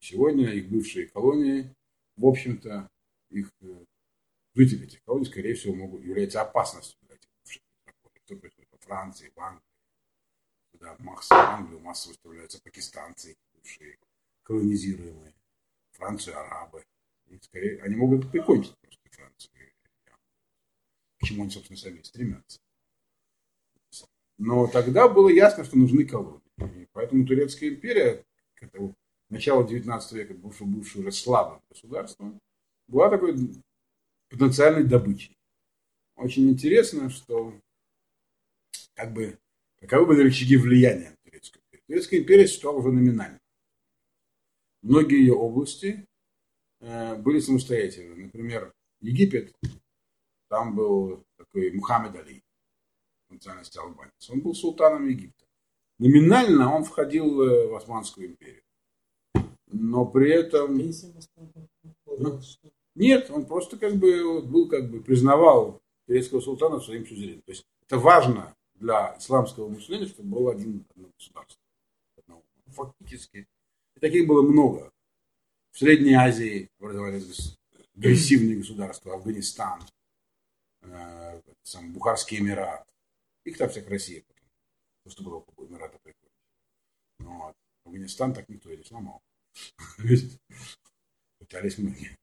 [0.00, 1.72] Сегодня их бывшие колонии,
[2.16, 2.88] в общем-то,
[3.30, 3.84] их э,
[4.54, 7.28] жители этих колоний, скорее всего, могут являются опасностью для этих.
[8.24, 9.62] Что происходит во Франции, в Англии,
[10.72, 13.98] куда массово, в Англию массово выставляются пакистанцы, бывшие
[14.44, 15.34] колонизируемые,
[15.92, 16.84] Францию, арабы.
[17.26, 19.52] И скорее, они могут прикончить просто Францию.
[21.20, 22.60] К чему они, собственно, сами стремятся.
[24.38, 26.40] Но тогда было ясно, что нужны колонии.
[26.58, 28.24] И поэтому Турецкая империя,
[29.26, 32.40] это начало 19 века, бывшее, бывшее уже слабым государством,
[32.88, 33.36] была такой
[34.28, 35.36] потенциальной добычей.
[36.16, 37.54] Очень интересно, что
[38.94, 39.38] как бы,
[39.80, 41.84] каковы были рычаги влияния Турецкой империи.
[41.86, 43.38] Турецкая империя существовала уже номинально.
[44.82, 46.06] Многие ее области
[46.80, 48.24] э, были самостоятельны.
[48.24, 49.54] Например, Египет,
[50.48, 52.42] там был такой Мухаммед Али,
[53.30, 54.30] национальности албанец.
[54.30, 55.44] Он был султаном Египта.
[55.98, 58.63] Номинально он входил э, в Османскую империю.
[59.74, 60.78] Но при этом...
[62.06, 62.40] Ну,
[62.94, 67.42] нет, он просто как бы был как бы признавал турецкого султана своим сюзереном.
[67.42, 71.60] То есть это важно для исламского мышления, чтобы было один одно государство.
[72.66, 73.48] Фактически.
[73.96, 74.92] И таких было много.
[75.72, 77.58] В Средней Азии образовались
[77.96, 79.14] агрессивные государства.
[79.14, 79.80] Афганистан,
[80.82, 82.86] э, сам Бухарский Эмират,
[83.44, 84.46] их там всех Россия потом.
[85.02, 86.30] То, что было Эмирата прикольно.
[87.18, 87.56] Ну, вот.
[87.84, 89.20] Афганистан так никто и не сломал.
[91.38, 92.16] Пытались многие.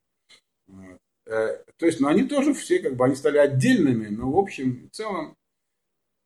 [1.25, 4.89] Э, то есть, ну, они тоже все, как бы, они стали отдельными, но в общем,
[4.89, 5.35] в целом,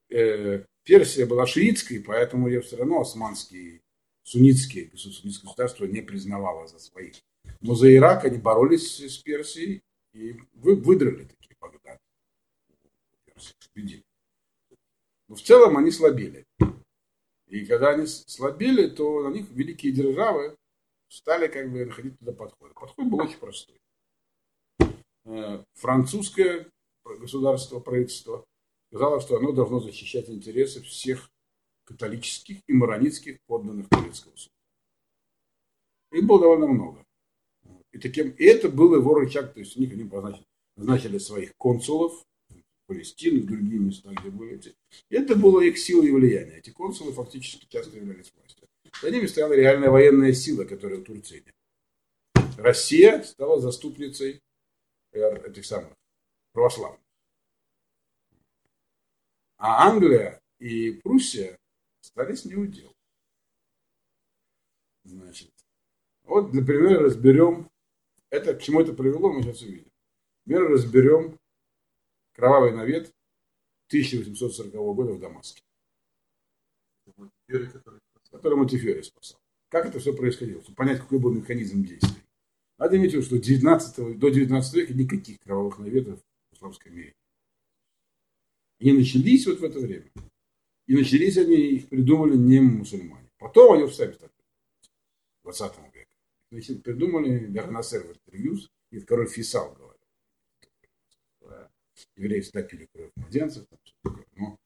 [0.10, 3.82] э, Персия была шиитской, поэтому ее все равно османские,
[4.24, 7.16] суннитские, суннитское государство не признавало за своих.
[7.62, 9.82] Но за Ирак они боролись с Персией
[10.14, 12.00] и вы, выдрали такие Багдад.
[15.28, 16.46] Но в целом они слабели.
[17.48, 20.56] И когда они слабели, то на них великие державы
[21.16, 22.74] стали как бы находить туда подход.
[22.74, 23.78] Подход был очень простой.
[25.26, 26.70] Э, французское
[27.06, 28.46] государство, правительство
[28.90, 31.30] сказало, что оно должно защищать интересы всех
[31.86, 34.54] католических и маронитских подданных турецкого суда.
[36.12, 37.06] Их было довольно много.
[37.92, 40.10] И, таким, и это был его рычаг, то есть у них они
[40.76, 42.26] назначили своих консулов,
[42.88, 44.76] Палестины, в другие места, где были эти.
[45.10, 46.60] Это было их сила и влияние.
[46.60, 48.68] Эти консулы фактически часто являлись властью.
[49.02, 51.56] За ними стояла реальная военная сила, которая в Турции нет.
[52.58, 54.42] Россия стала заступницей
[55.12, 55.94] этих самых
[56.54, 57.02] православных.
[59.58, 61.58] А Англия и Пруссия
[62.02, 62.94] стали с ней удел.
[65.04, 65.52] Значит,
[66.24, 67.70] вот, например, разберем
[68.30, 69.92] Это, к чему это привело, мы сейчас увидим.
[70.46, 71.40] Например, разберем
[72.34, 73.14] кровавый навет
[73.88, 75.62] 1840 года в Дамаске.
[77.48, 78.00] Который
[78.44, 79.40] Монтифьори спасал.
[79.70, 80.62] Как это все происходило?
[80.62, 82.24] Чтобы понять, какой был механизм действия.
[82.78, 86.20] Надо иметь в виду, что 19, до 19 века никаких кровавых наветов
[86.52, 87.14] в исламском мире.
[88.80, 90.12] Они начались вот в это время.
[90.88, 93.30] И начались они, их придумали не мусульмане.
[93.40, 94.32] Потом они сами стали
[95.42, 96.08] в 20 веке.
[96.52, 99.96] Значит, придумали Бернасер Вертриюс и король Фисал говорил.
[102.18, 103.66] Евреи всегда пили кровь младенцев.
[104.36, 104.58] Но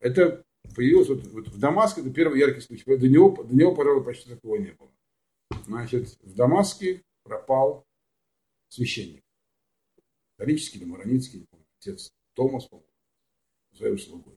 [0.00, 2.84] это появилось вот, вот в Дамаске, это первый яркий случай.
[2.84, 4.90] До него, до него, пожалуй, почти такого не было.
[5.66, 7.86] Значит, в Дамаске пропал
[8.68, 9.22] священник.
[10.36, 11.46] Католический или маронитский,
[11.78, 12.88] отец Томас, по-моему,
[13.74, 14.36] своим слугой.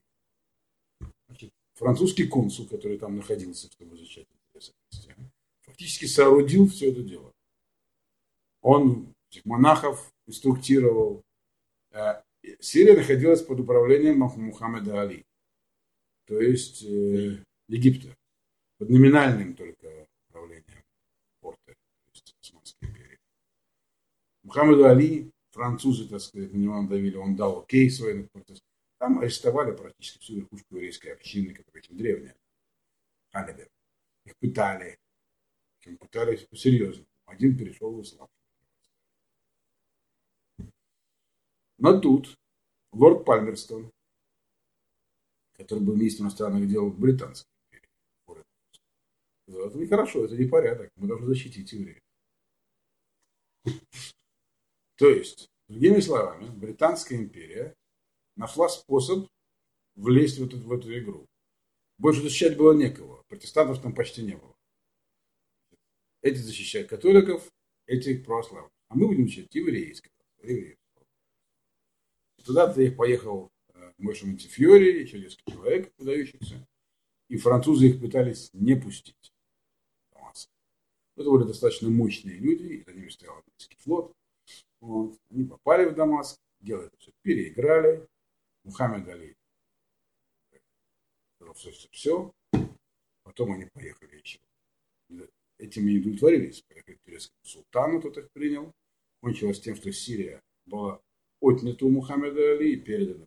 [1.27, 4.73] Значит, французский консул, который там находился, чтобы защищать интересы
[5.77, 7.31] фактически соорудил все это дело.
[8.61, 11.21] Он этих монахов инструктировал.
[11.91, 12.23] Э,
[12.59, 15.25] Сирия находилась под управлением Мухаммеда Али,
[16.27, 18.15] то есть э, Египта,
[18.77, 20.83] под номинальным только управлением
[21.39, 23.17] порта, то есть Османской империи.
[24.43, 28.67] Мухаммеду Али, французы, так сказать, на него давили, он дал окей с военных протестов.
[28.99, 32.35] Там арестовали практически всю верхушку еврейской общины, которая очень древняя.
[33.31, 33.69] Халибер.
[34.25, 34.97] Их пытали.
[35.79, 37.07] Причем пытались по-серьезному.
[37.25, 38.27] Один перешел в ислам.
[41.77, 42.35] Но тут
[42.91, 43.91] лорд Пальмерстон,
[45.57, 47.89] который был министром иностранных дел британской империи,
[49.47, 52.01] это нехорошо, это не порядок, мы должны защитить евреев.
[54.97, 57.75] То есть, другими словами, Британская империя
[58.35, 59.27] нашла способ
[59.95, 61.25] влезть в эту, в эту игру.
[61.97, 63.23] Больше защищать было некого.
[63.27, 64.55] Протестантов там почти не было.
[66.21, 67.47] Эти защищают католиков,
[67.85, 68.71] эти православных.
[68.89, 69.99] А мы будем защищать евреев.
[70.41, 70.77] евреев.
[72.43, 73.49] Туда-то их поехал
[73.97, 76.67] Мойша Монтифьори, несколько человек выдающихся.
[77.29, 79.33] И французы их пытались не пустить.
[81.17, 84.15] Это были достаточно мощные люди, и за ними стоял английский флот.
[84.79, 85.19] Вот.
[85.31, 88.07] Они попали в Дамаск, делали все, переиграли,
[88.63, 89.35] Мухаммед Али.
[91.55, 92.33] Все, все, все.
[93.23, 94.39] Потом они поехали еще.
[95.57, 96.61] Этим не удовлетворились.
[96.61, 98.71] Поехали к турецкому султану, тот их принял.
[99.21, 101.01] Кончилось тем, что Сирия была
[101.41, 103.25] отнята у Мухаммеда Али и передана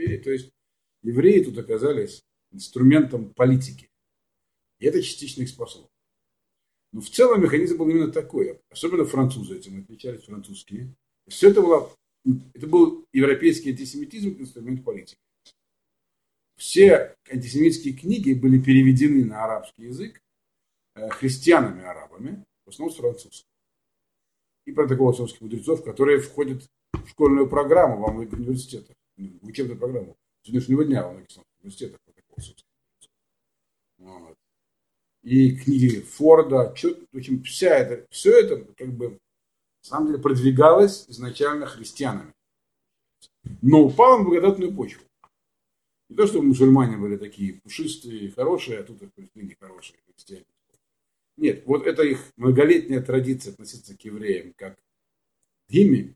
[0.00, 0.18] империи.
[0.18, 0.50] То есть
[1.02, 3.88] евреи тут оказались инструментом политики.
[4.78, 5.88] И это частично их спасло.
[6.92, 8.58] Но в целом механизм был именно такой.
[8.70, 10.94] Особенно французы этим отличались, французские.
[11.28, 11.94] Все это было
[12.54, 15.18] это был европейский антисемитизм как инструмент политики.
[16.56, 20.20] Все антисемитские книги были переведены на арабский язык
[20.94, 23.48] э, христианами-арабами, в основном с французского.
[24.66, 28.94] И протокол французских мудрецов, которые входят в школьную программу во многих университетах,
[29.28, 31.28] в учебную программу сегодняшнего дня во многих
[31.62, 32.66] университетах протокол мудрецов.
[33.98, 34.36] Вот.
[35.22, 39.18] И книги Форда, в общем, вся это, все это как бы на
[39.82, 42.32] самом деле продвигалась изначально христианами.
[43.62, 45.02] Но упала на благодатную почву.
[46.08, 50.44] Не то, что мусульмане были такие пушистые, хорошие, а тут их пришли нехорошие христиане.
[51.36, 56.14] Нет, вот это их многолетняя традиция относиться к евреям как к гимне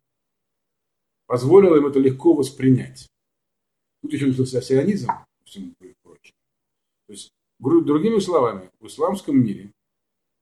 [1.26, 3.08] позволила им это легко воспринять.
[4.02, 5.08] Тут еще начался сионизм,
[5.44, 6.36] всему прочему.
[7.06, 9.72] То есть, другими словами, в исламском мире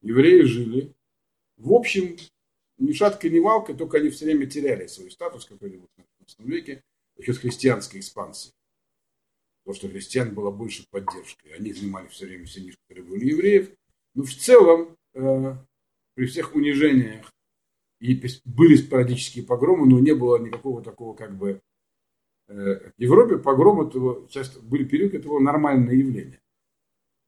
[0.01, 0.93] евреи жили
[1.57, 2.17] в общем
[2.79, 6.41] ни шатка, ни валка, только они все время теряли свой статус, который был в 15
[6.41, 6.83] веке,
[7.17, 8.53] еще с христианской экспансией.
[9.63, 11.55] Потому что христиан было больше поддержкой.
[11.55, 13.71] Они занимали все время все ниши, которые были евреев.
[14.15, 15.57] Но в целом, э,
[16.15, 17.33] при всех унижениях,
[18.03, 21.61] и были спорадические погромы, но не было никакого такого как бы...
[22.49, 26.41] Э, в Европе погромы этого, часто были периоды, это было нормальное явление.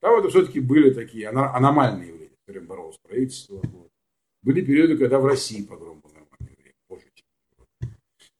[0.00, 3.60] Там это все-таки были такие аномальные явления, с которыми боролось правительство.
[3.62, 3.88] Вот.
[4.42, 7.06] Были периоды, когда в России погром был нормальное время, позже,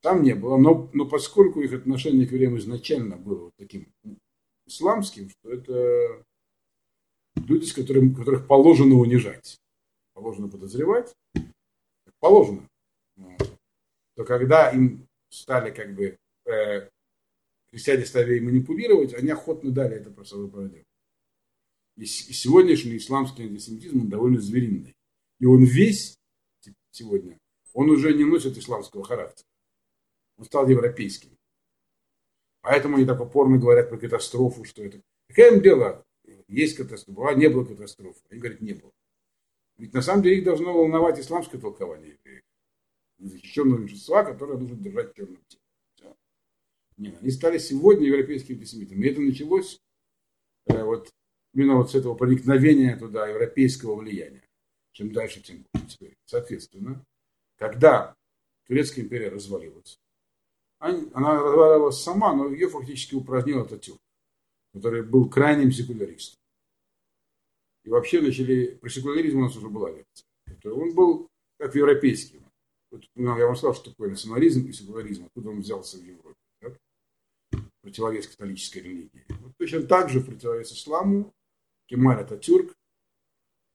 [0.03, 3.87] Там не было, но, но поскольку их отношение к евреям изначально было вот таким
[4.66, 6.24] исламским, что это
[7.47, 9.57] люди, с которым, которых положено унижать,
[10.14, 11.14] положено подозревать,
[12.25, 12.66] положено,
[14.16, 16.16] то когда им стали как бы
[16.47, 16.89] э,
[17.68, 20.87] христиане стали манипулировать, они охотно дали это про собой.
[21.99, 24.97] И, сегодняшний исламский антисемитизм довольно звериный.
[25.39, 26.16] И он весь
[26.93, 27.39] сегодня,
[27.75, 29.47] он уже не носит исламского характера.
[30.39, 31.37] Он стал европейским.
[32.62, 34.99] Поэтому они так упорно говорят про катастрофу, что это.
[35.29, 36.03] Какое им дело?
[36.49, 38.22] Есть катастрофа, а не было катастрофы.
[38.31, 38.93] Они говорят, не было.
[39.77, 42.43] Ведь на самом деле их должно волновать исламское толкование евреев.
[43.18, 46.16] Защищенного меньшинства, которое нужно держать черным телом.
[46.97, 49.05] Нет, они стали сегодня европейскими антисемитами.
[49.05, 49.81] И это началось
[50.66, 51.11] э, вот
[51.53, 54.45] именно вот с этого проникновения туда европейского влияния.
[54.93, 56.16] Чем дальше, тем больше.
[56.25, 57.05] Соответственно,
[57.57, 58.14] когда
[58.66, 59.99] Турецкая империя развалилась,
[60.79, 64.01] она развалилась сама, но ее фактически упразднил Ататюрк,
[64.72, 66.39] который был крайним секуляристом.
[67.85, 70.26] И вообще начали, про секуляризм у нас уже была лекция.
[70.64, 71.28] Он был
[71.59, 72.41] как европейский.
[72.91, 76.39] Вот, ну, я вам сказал, что такое национализм и секуляризм, откуда он взялся в Европе.
[76.61, 76.78] Так?
[77.82, 79.24] Противовес католической религии.
[79.41, 81.35] Вот точно так же в противовес исламу
[81.87, 82.74] Кемаль Ататюрк,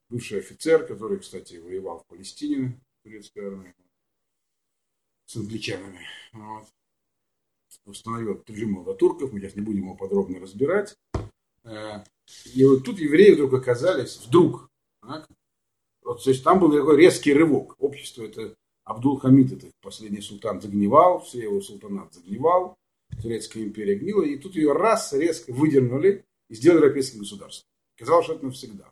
[0.09, 3.75] бывший офицер, который, кстати, воевал в Палестине, турецкой армии,
[5.25, 6.07] с англичанами.
[6.33, 6.67] Вот.
[7.85, 10.97] Установил режим турков, мы сейчас не будем его подробно разбирать.
[11.69, 12.03] Э,
[12.53, 14.69] и вот тут евреи вдруг оказались, вдруг,
[15.01, 15.27] так,
[16.03, 17.75] вот, то есть там был такой резкий рывок.
[17.79, 18.55] Общество это
[18.85, 22.75] Абдул-Хамид, это последний султан, загнивал, все его султанат загнивал,
[23.21, 27.67] Турецкая империя гнила, и тут ее раз резко выдернули и сделали европейским государством.
[27.97, 28.91] Казалось, что это навсегда.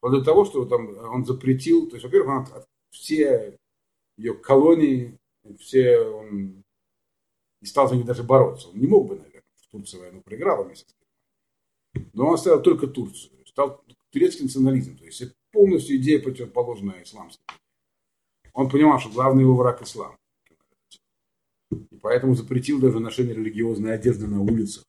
[0.00, 3.58] Вот для того, что там он запретил, то есть, во-первых, он, все
[4.16, 5.18] ее колонии,
[5.58, 6.62] все он
[7.60, 8.68] не стал за них даже бороться.
[8.68, 11.01] Он не мог бы, наверное, в Турции войну проиграл вместе с
[12.12, 13.32] но он оставил только Турцию.
[13.46, 14.96] Стал турецкий национализм.
[14.98, 17.44] То есть полностью идея противоположная исламской.
[18.52, 20.16] Он понимал, что главный его враг ислам.
[21.70, 24.84] И поэтому запретил даже ношение религиозной одежды на улицах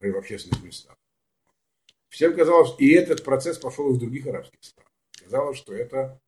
[0.00, 0.96] и в общественных местах.
[2.08, 4.92] Всем казалось, и этот процесс пошел и в других арабских странах.
[5.20, 6.20] Казалось, что это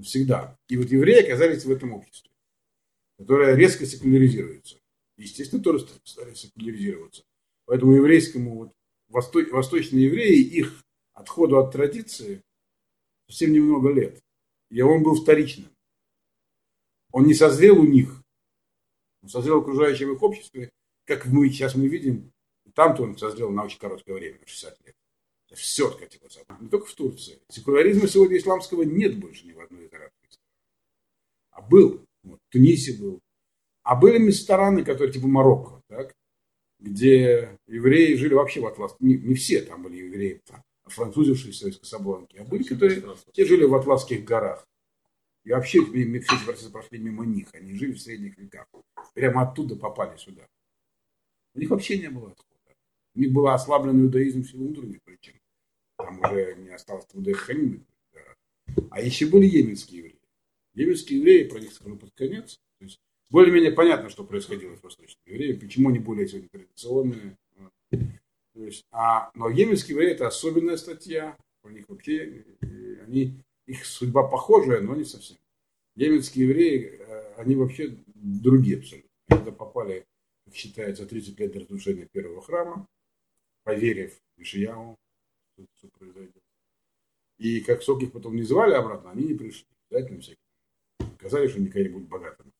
[0.00, 0.56] всегда.
[0.68, 2.30] И вот евреи оказались в этом обществе,
[3.18, 4.78] которое резко секуляризируется.
[5.16, 7.24] Естественно, тоже стали секуляризироваться.
[7.64, 8.72] Поэтому еврейскому вот,
[9.08, 12.42] восто, восточные евреи, их отходу от традиции
[13.26, 14.22] совсем немного лет.
[14.70, 15.70] И он был вторичным.
[17.12, 18.22] Он не созрел у них.
[19.22, 20.70] Он созрел в окружающем их обществе,
[21.04, 22.32] как мы сейчас мы видим.
[22.74, 24.94] Там-то он созрел на очень короткое время, на 60 лет.
[25.54, 26.38] Все откатилось.
[26.60, 27.38] Не только в Турции.
[27.48, 30.50] Секуляризма сегодня исламского нет больше ни в одной из арабских стран.
[31.50, 32.04] А был.
[32.24, 33.20] Вот, в Тунисе был.
[33.82, 35.80] А были местораны, которые типа Марокко.
[35.88, 36.12] Так?
[36.78, 38.96] Где евреи жили вообще в Атлас.
[39.00, 43.02] Не, не все там были евреи, там, французившиеся из Касабланки, а были, которые
[43.32, 44.66] те жили в Атласских горах.
[45.44, 47.48] И вообще все эти процессы прошли мимо них.
[47.54, 48.66] Они жили в средних веках.
[49.14, 50.48] Прямо оттуда попали сюда.
[51.54, 52.76] У них вообще не было отхода.
[53.14, 55.34] У них был ослаблен иудаизм в силу внутренних причин.
[55.96, 57.86] Там уже не осталось иудаиханим.
[58.90, 60.20] А еще были йеменские евреи.
[60.74, 63.00] Йеменские евреи, про них скажу под конец, то есть
[63.30, 67.36] более-менее понятно, что происходило с восточными евреями, почему они более сегодня традиционные.
[67.90, 72.44] То есть, а, но йеменские евреи это особенная статья, у них вообще,
[73.06, 73.34] они,
[73.66, 75.36] их судьба похожая, но не совсем.
[75.96, 79.10] Йеменские евреи, э, они вообще другие абсолютно.
[79.28, 80.06] Когда попали,
[80.44, 82.86] как считается, 30 лет до разрушения первого храма,
[83.64, 84.96] поверив в Ишияу,
[85.74, 86.42] что, произойдет.
[87.38, 89.66] И как сок их потом не звали обратно, они не пришли.
[89.90, 90.38] Обязательно всякие.
[91.18, 92.52] Сказали, что они когда-нибудь богатыми.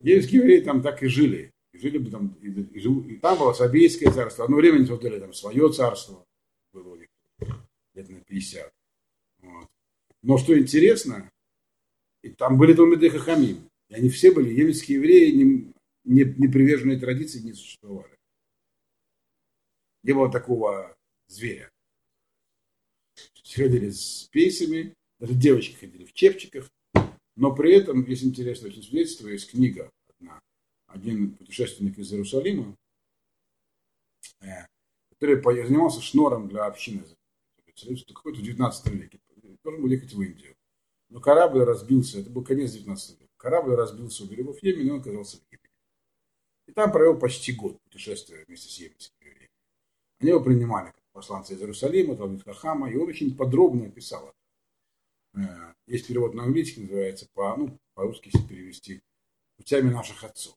[0.00, 1.52] Еврейские евреи там так и жили.
[1.72, 4.44] И жили бы там, и, и, и там было Сабейское царство.
[4.44, 6.24] Одно время они создали там свое царство.
[6.72, 7.08] Было у них
[7.94, 8.72] лет на 50.
[9.42, 9.68] Вот.
[10.22, 11.30] Но что интересно,
[12.22, 13.68] и там были Талмиды Хахамим.
[13.88, 15.72] И они все были, еврейские евреи, не,
[16.04, 18.16] не, не приверженные традиции не существовали.
[20.02, 20.96] Не было такого
[21.28, 21.70] зверя.
[23.54, 26.68] Ходили с пейсами, даже девочки ходили в чепчиках,
[27.36, 30.40] но при этом есть интересное очень свидетельство, есть книга одна,
[30.86, 32.74] один путешественник из Иерусалима,
[34.40, 34.66] э,
[35.10, 37.04] который занимался шнором для общины,
[38.14, 39.20] какой-то в 19 веке,
[39.62, 40.56] должен был ехать в Индию.
[41.10, 45.00] Но корабль разбился, это был конец 19 века, корабль разбился у берегов Йемена, и он
[45.00, 45.68] оказался в Египте.
[46.66, 49.50] И там провел почти год путешествия вместе с йеменскими евреями.
[50.20, 54.34] Они его принимали как посланца из Иерусалима, Талмит Хахама, и он очень подробно описал.
[55.36, 59.02] Э, есть перевод на английский, называется, по, ну, по-русски, если перевести,
[59.56, 60.56] путями наших отцов.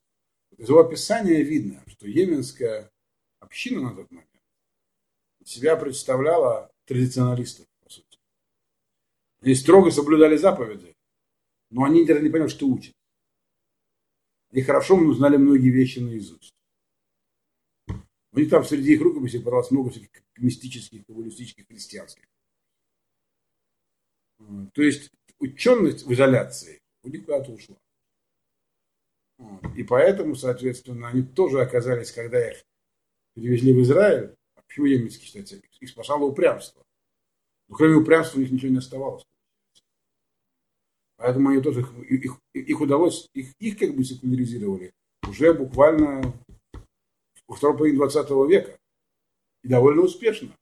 [0.58, 2.92] Из его описания видно, что йеменская
[3.40, 4.30] община на тот момент
[5.44, 8.20] себя представляла традиционалистов, по сути.
[9.42, 10.96] Они строго соблюдали заповеди,
[11.70, 12.96] но они даже не поняли, что учат.
[14.52, 16.54] Они хорошо узнали многие вещи наизусть.
[18.32, 22.26] У них там среди их рукописей порвалось много всяких мистических, каббалистических, христианских.
[24.74, 25.10] То есть
[25.40, 27.76] ученость в изоляции у них куда-то ушла.
[29.76, 32.64] И поэтому, соответственно, они тоже оказались, когда их
[33.34, 36.84] перевезли в Израиль, а почему немецкий, кстати, их спасало упрямство.
[37.70, 39.24] Но кроме упрямства у них ничего не оставалось.
[41.16, 44.92] Поэтому они тоже, их, их, их удалось, их, их как бы секуляризировали
[45.28, 46.34] уже буквально
[47.48, 48.78] во второй половине 20 века.
[49.64, 50.56] И довольно успешно.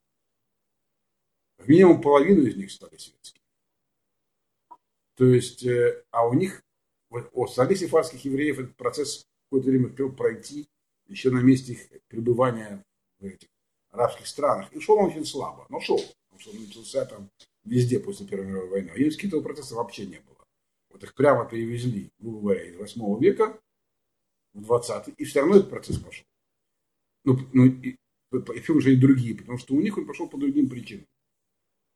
[1.65, 3.36] Минимум половину из них стали светскими.
[5.17, 6.63] То есть, э, а у них,
[7.09, 10.67] у стали сефарских евреев этот процесс какое-то время успел пройти
[11.07, 12.83] еще на месте их пребывания
[13.19, 13.49] в этих
[13.89, 14.71] арабских странах.
[14.73, 15.97] И шел он очень слабо, но шел.
[15.97, 17.29] Потому что он начался там
[17.63, 18.89] везде после Первой мировой войны.
[18.93, 20.45] А еврейского процесса вообще не было.
[20.89, 23.59] Вот их прямо перевезли, грубо говоря, из 8 века
[24.53, 26.25] в 20 и все равно этот процесс пошел.
[27.23, 27.95] Ну, ну и,
[28.31, 31.07] и уже и другие, потому что у них он пошел по другим причинам.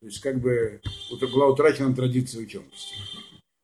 [0.02, 0.82] То есть, как бы,
[1.12, 2.96] вот была утрачена традиция учености.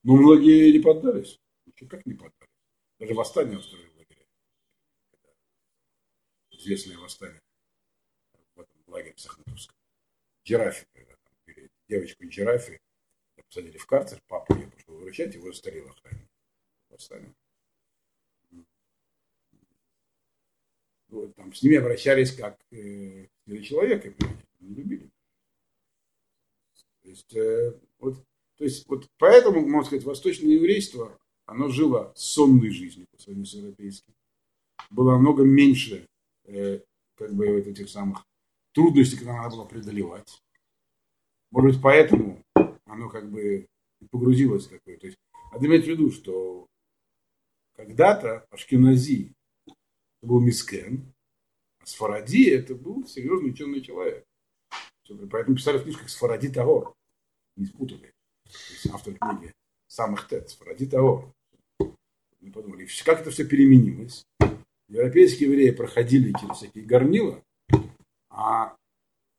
[0.04, 1.40] Но многие не поддались.
[1.66, 2.54] Еще как не поддались.
[3.00, 4.28] Даже восстание устроили в лагере.
[6.52, 7.42] Известное восстание
[8.54, 9.76] в этом лагере Сахнатовском.
[10.44, 12.80] Жирафе, когда там девочку Жирафе
[13.50, 16.30] посадили в карцер, папу ее пошел выручать, его застарил охранник.
[16.90, 17.34] Восстание.
[21.08, 24.18] Вот, там, с ними обращались как э, с человеками,
[24.60, 25.10] не любили.
[27.08, 28.22] То есть, э, вот,
[28.58, 33.54] то есть вот поэтому, можно сказать, восточное еврейство, оно жило сонной жизнью по сравнению с
[33.54, 34.14] европейским.
[34.90, 36.06] Было намного меньше
[36.44, 36.82] э,
[37.16, 38.26] как бы вот этих самых
[38.74, 40.44] трудностей, которые надо было преодолевать.
[41.52, 42.44] Может быть, поэтому
[42.84, 43.68] оно как бы
[44.12, 44.98] погрузилось такое.
[44.98, 45.18] То есть,
[45.54, 46.68] надо иметь в виду, что
[47.78, 49.34] когда-то Ашкенази
[50.22, 51.14] был мискен,
[51.80, 54.27] а Сфаради это был серьезный ученый человек.
[55.32, 56.94] Поэтому писали в книжках Сфаради Таор
[57.58, 58.14] не спутали.
[58.92, 59.54] Автор книги
[59.88, 61.34] самых тец, Фаради того.
[62.40, 64.24] Мы подумали, как это все переменилось.
[64.88, 67.44] Европейские евреи проходили через всякие горнила,
[68.30, 68.78] а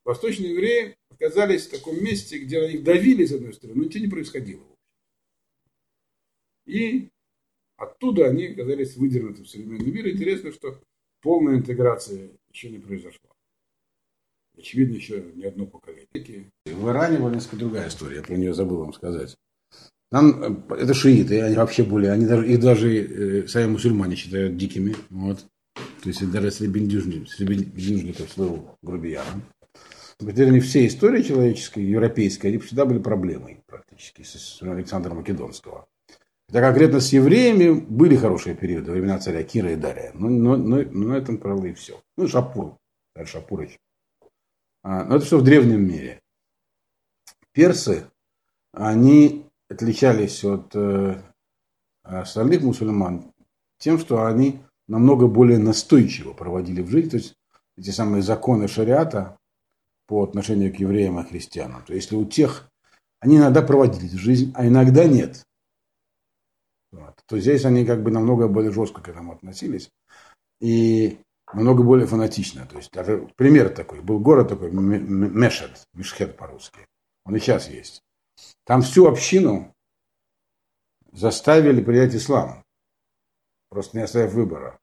[0.04, 4.04] восточные евреи оказались в таком месте, где на них давили, с одной стороны, но ничего
[4.04, 4.62] не происходило.
[6.66, 7.08] И
[7.76, 10.08] оттуда они оказались выдернуты в современный мир.
[10.08, 10.78] Интересно, что
[11.22, 13.27] полная интеграция еще не произошла
[14.58, 16.50] очевидно, еще не одно поколение.
[16.64, 19.36] В Иране была несколько другая история, я про нее забыл вам сказать.
[20.10, 24.56] Там, э, это шииты, они вообще более, они даже, их даже э, сами мусульмане считают
[24.56, 24.96] дикими.
[25.10, 25.44] Вот.
[26.02, 29.42] То есть даже сребендюжников своего грубияна.
[30.20, 35.86] не все истории человеческой, европейской, они всегда были проблемой практически с Александра Македонского.
[36.48, 40.12] Это конкретно с евреями были хорошие периоды, времена царя Кира и Дария.
[40.14, 42.00] Но, но, но, но на этом, правило, и все.
[42.16, 42.78] Ну, Шапур.
[43.14, 43.26] А,
[44.82, 46.20] но это все в древнем мире.
[47.52, 48.06] Персы,
[48.72, 51.20] они отличались от э,
[52.02, 53.32] остальных мусульман
[53.78, 57.34] тем, что они намного более настойчиво проводили в жизнь, то есть
[57.76, 59.38] эти самые законы шариата
[60.06, 61.84] по отношению к евреям и христианам.
[61.84, 62.70] То есть если у тех
[63.20, 65.44] они иногда проводили в жизнь, а иногда нет,
[66.90, 69.90] вот, то здесь они как бы намного более жестко к этому относились.
[70.60, 71.18] И
[71.52, 72.66] намного более фанатично.
[72.66, 74.00] То есть даже пример такой.
[74.00, 76.86] Был город такой, Мешед, Мешхед по-русски.
[77.24, 78.02] Он и сейчас есть.
[78.64, 79.74] Там всю общину
[81.12, 82.64] заставили принять ислам.
[83.68, 84.78] Просто не оставив выбора.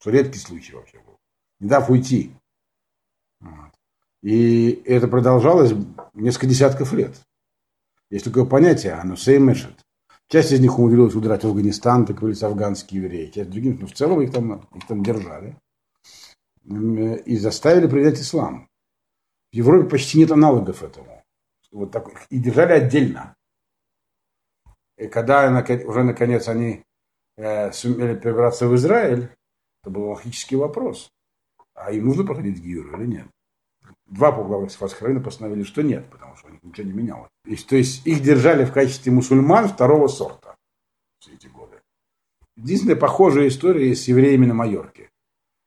[0.00, 1.18] Что редкий случай вообще был.
[1.60, 2.34] Не дав уйти.
[3.40, 3.72] Вот.
[4.22, 5.72] И это продолжалось
[6.12, 7.20] несколько десятков лет.
[8.10, 9.80] Есть такое понятие, оно сеймешет.
[10.28, 13.30] Часть из них умудрилась удрать в Афганистан, так говорится, афганские евреи.
[13.30, 15.56] Часть других, но в целом их там, их там держали
[16.66, 18.68] и заставили принять ислам.
[19.52, 21.22] В Европе почти нет аналогов этому.
[21.70, 23.36] Вот так, и держали отдельно.
[24.96, 25.48] И когда
[25.86, 26.84] уже наконец они
[27.36, 29.28] э, сумели перебраться в Израиль,
[29.82, 31.10] это был логический вопрос.
[31.74, 33.26] А им нужно проходить гиюр или нет?
[34.06, 37.30] Два полглавы Сфасхарина постановили, что нет, потому что у них ничего не менялось.
[37.44, 40.56] И, то есть их держали в качестве мусульман второго сорта
[41.18, 41.80] все эти годы.
[42.56, 45.10] Единственная похожая история с евреями на Майорке.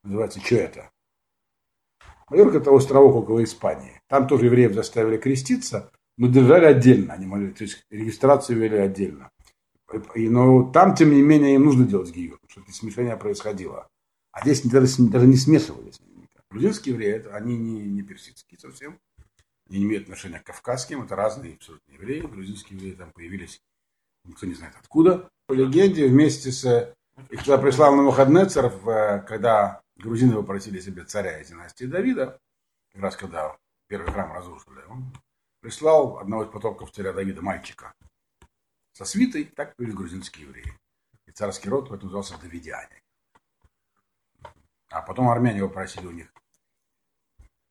[0.07, 0.89] Называется, что это?
[2.29, 4.01] Майорка это островок около Испании.
[4.07, 7.13] Там тоже евреев заставили креститься, но держали отдельно.
[7.13, 9.29] Они могли, то есть регистрацию вели отдельно.
[10.15, 13.87] И, но там, тем не менее, им нужно делать гиюр, потому что смешение происходило.
[14.31, 15.99] А здесь даже, даже не смешивались.
[16.49, 18.99] Грузинские евреи, они не, не персидские совсем.
[19.69, 21.03] Они не имеют отношения к кавказским.
[21.03, 22.21] Это разные абсолютно евреи.
[22.21, 23.59] Грузинские евреи там появились,
[24.23, 25.29] никто не знает откуда.
[25.47, 26.93] По легенде, вместе с...
[27.29, 28.69] Их туда прислал Навуходнецер,
[29.27, 32.39] когда грузины попросили себе царя из династии Давида,
[32.91, 35.13] как раз когда первый храм разрушили, он
[35.59, 37.93] прислал одного из потомков царя Давида, мальчика,
[38.93, 40.73] со свитой, так были грузинские евреи.
[41.25, 43.03] И царский род поэтому назывался Давидиане.
[44.89, 46.33] А потом армяне попросили у них,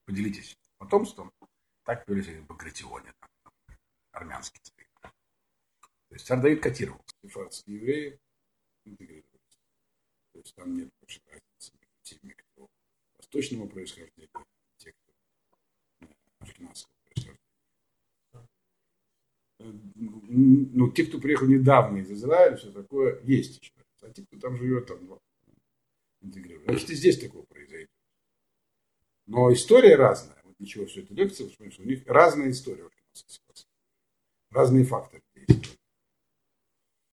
[0.04, 1.32] поделитесь потомством.
[1.84, 3.76] Так появились Багратионе, там,
[4.12, 4.86] армянские цари.
[5.02, 7.04] То есть царь Давид котировал.
[7.22, 8.20] Сефардские евреи
[8.84, 9.58] интегрировались.
[10.32, 11.22] То есть там нет между
[12.06, 12.68] теми, кто
[13.16, 14.28] восточного происхождения,
[14.76, 15.12] те, кто
[16.00, 16.06] э,
[16.38, 17.40] ашкеназского происхождения.
[19.58, 19.72] Э,
[20.78, 23.72] Ну, те, кто приехал недавно из Израиля, все такое, есть еще.
[24.02, 25.20] А те, кто там живет, там ну,
[26.20, 26.68] интегрируют.
[26.68, 27.90] Значит, и здесь такое произойдет.
[29.26, 30.40] Но история разная.
[30.44, 32.88] Вот для чего все это лекция, потому что у них разная история.
[34.50, 35.22] Разные факторы.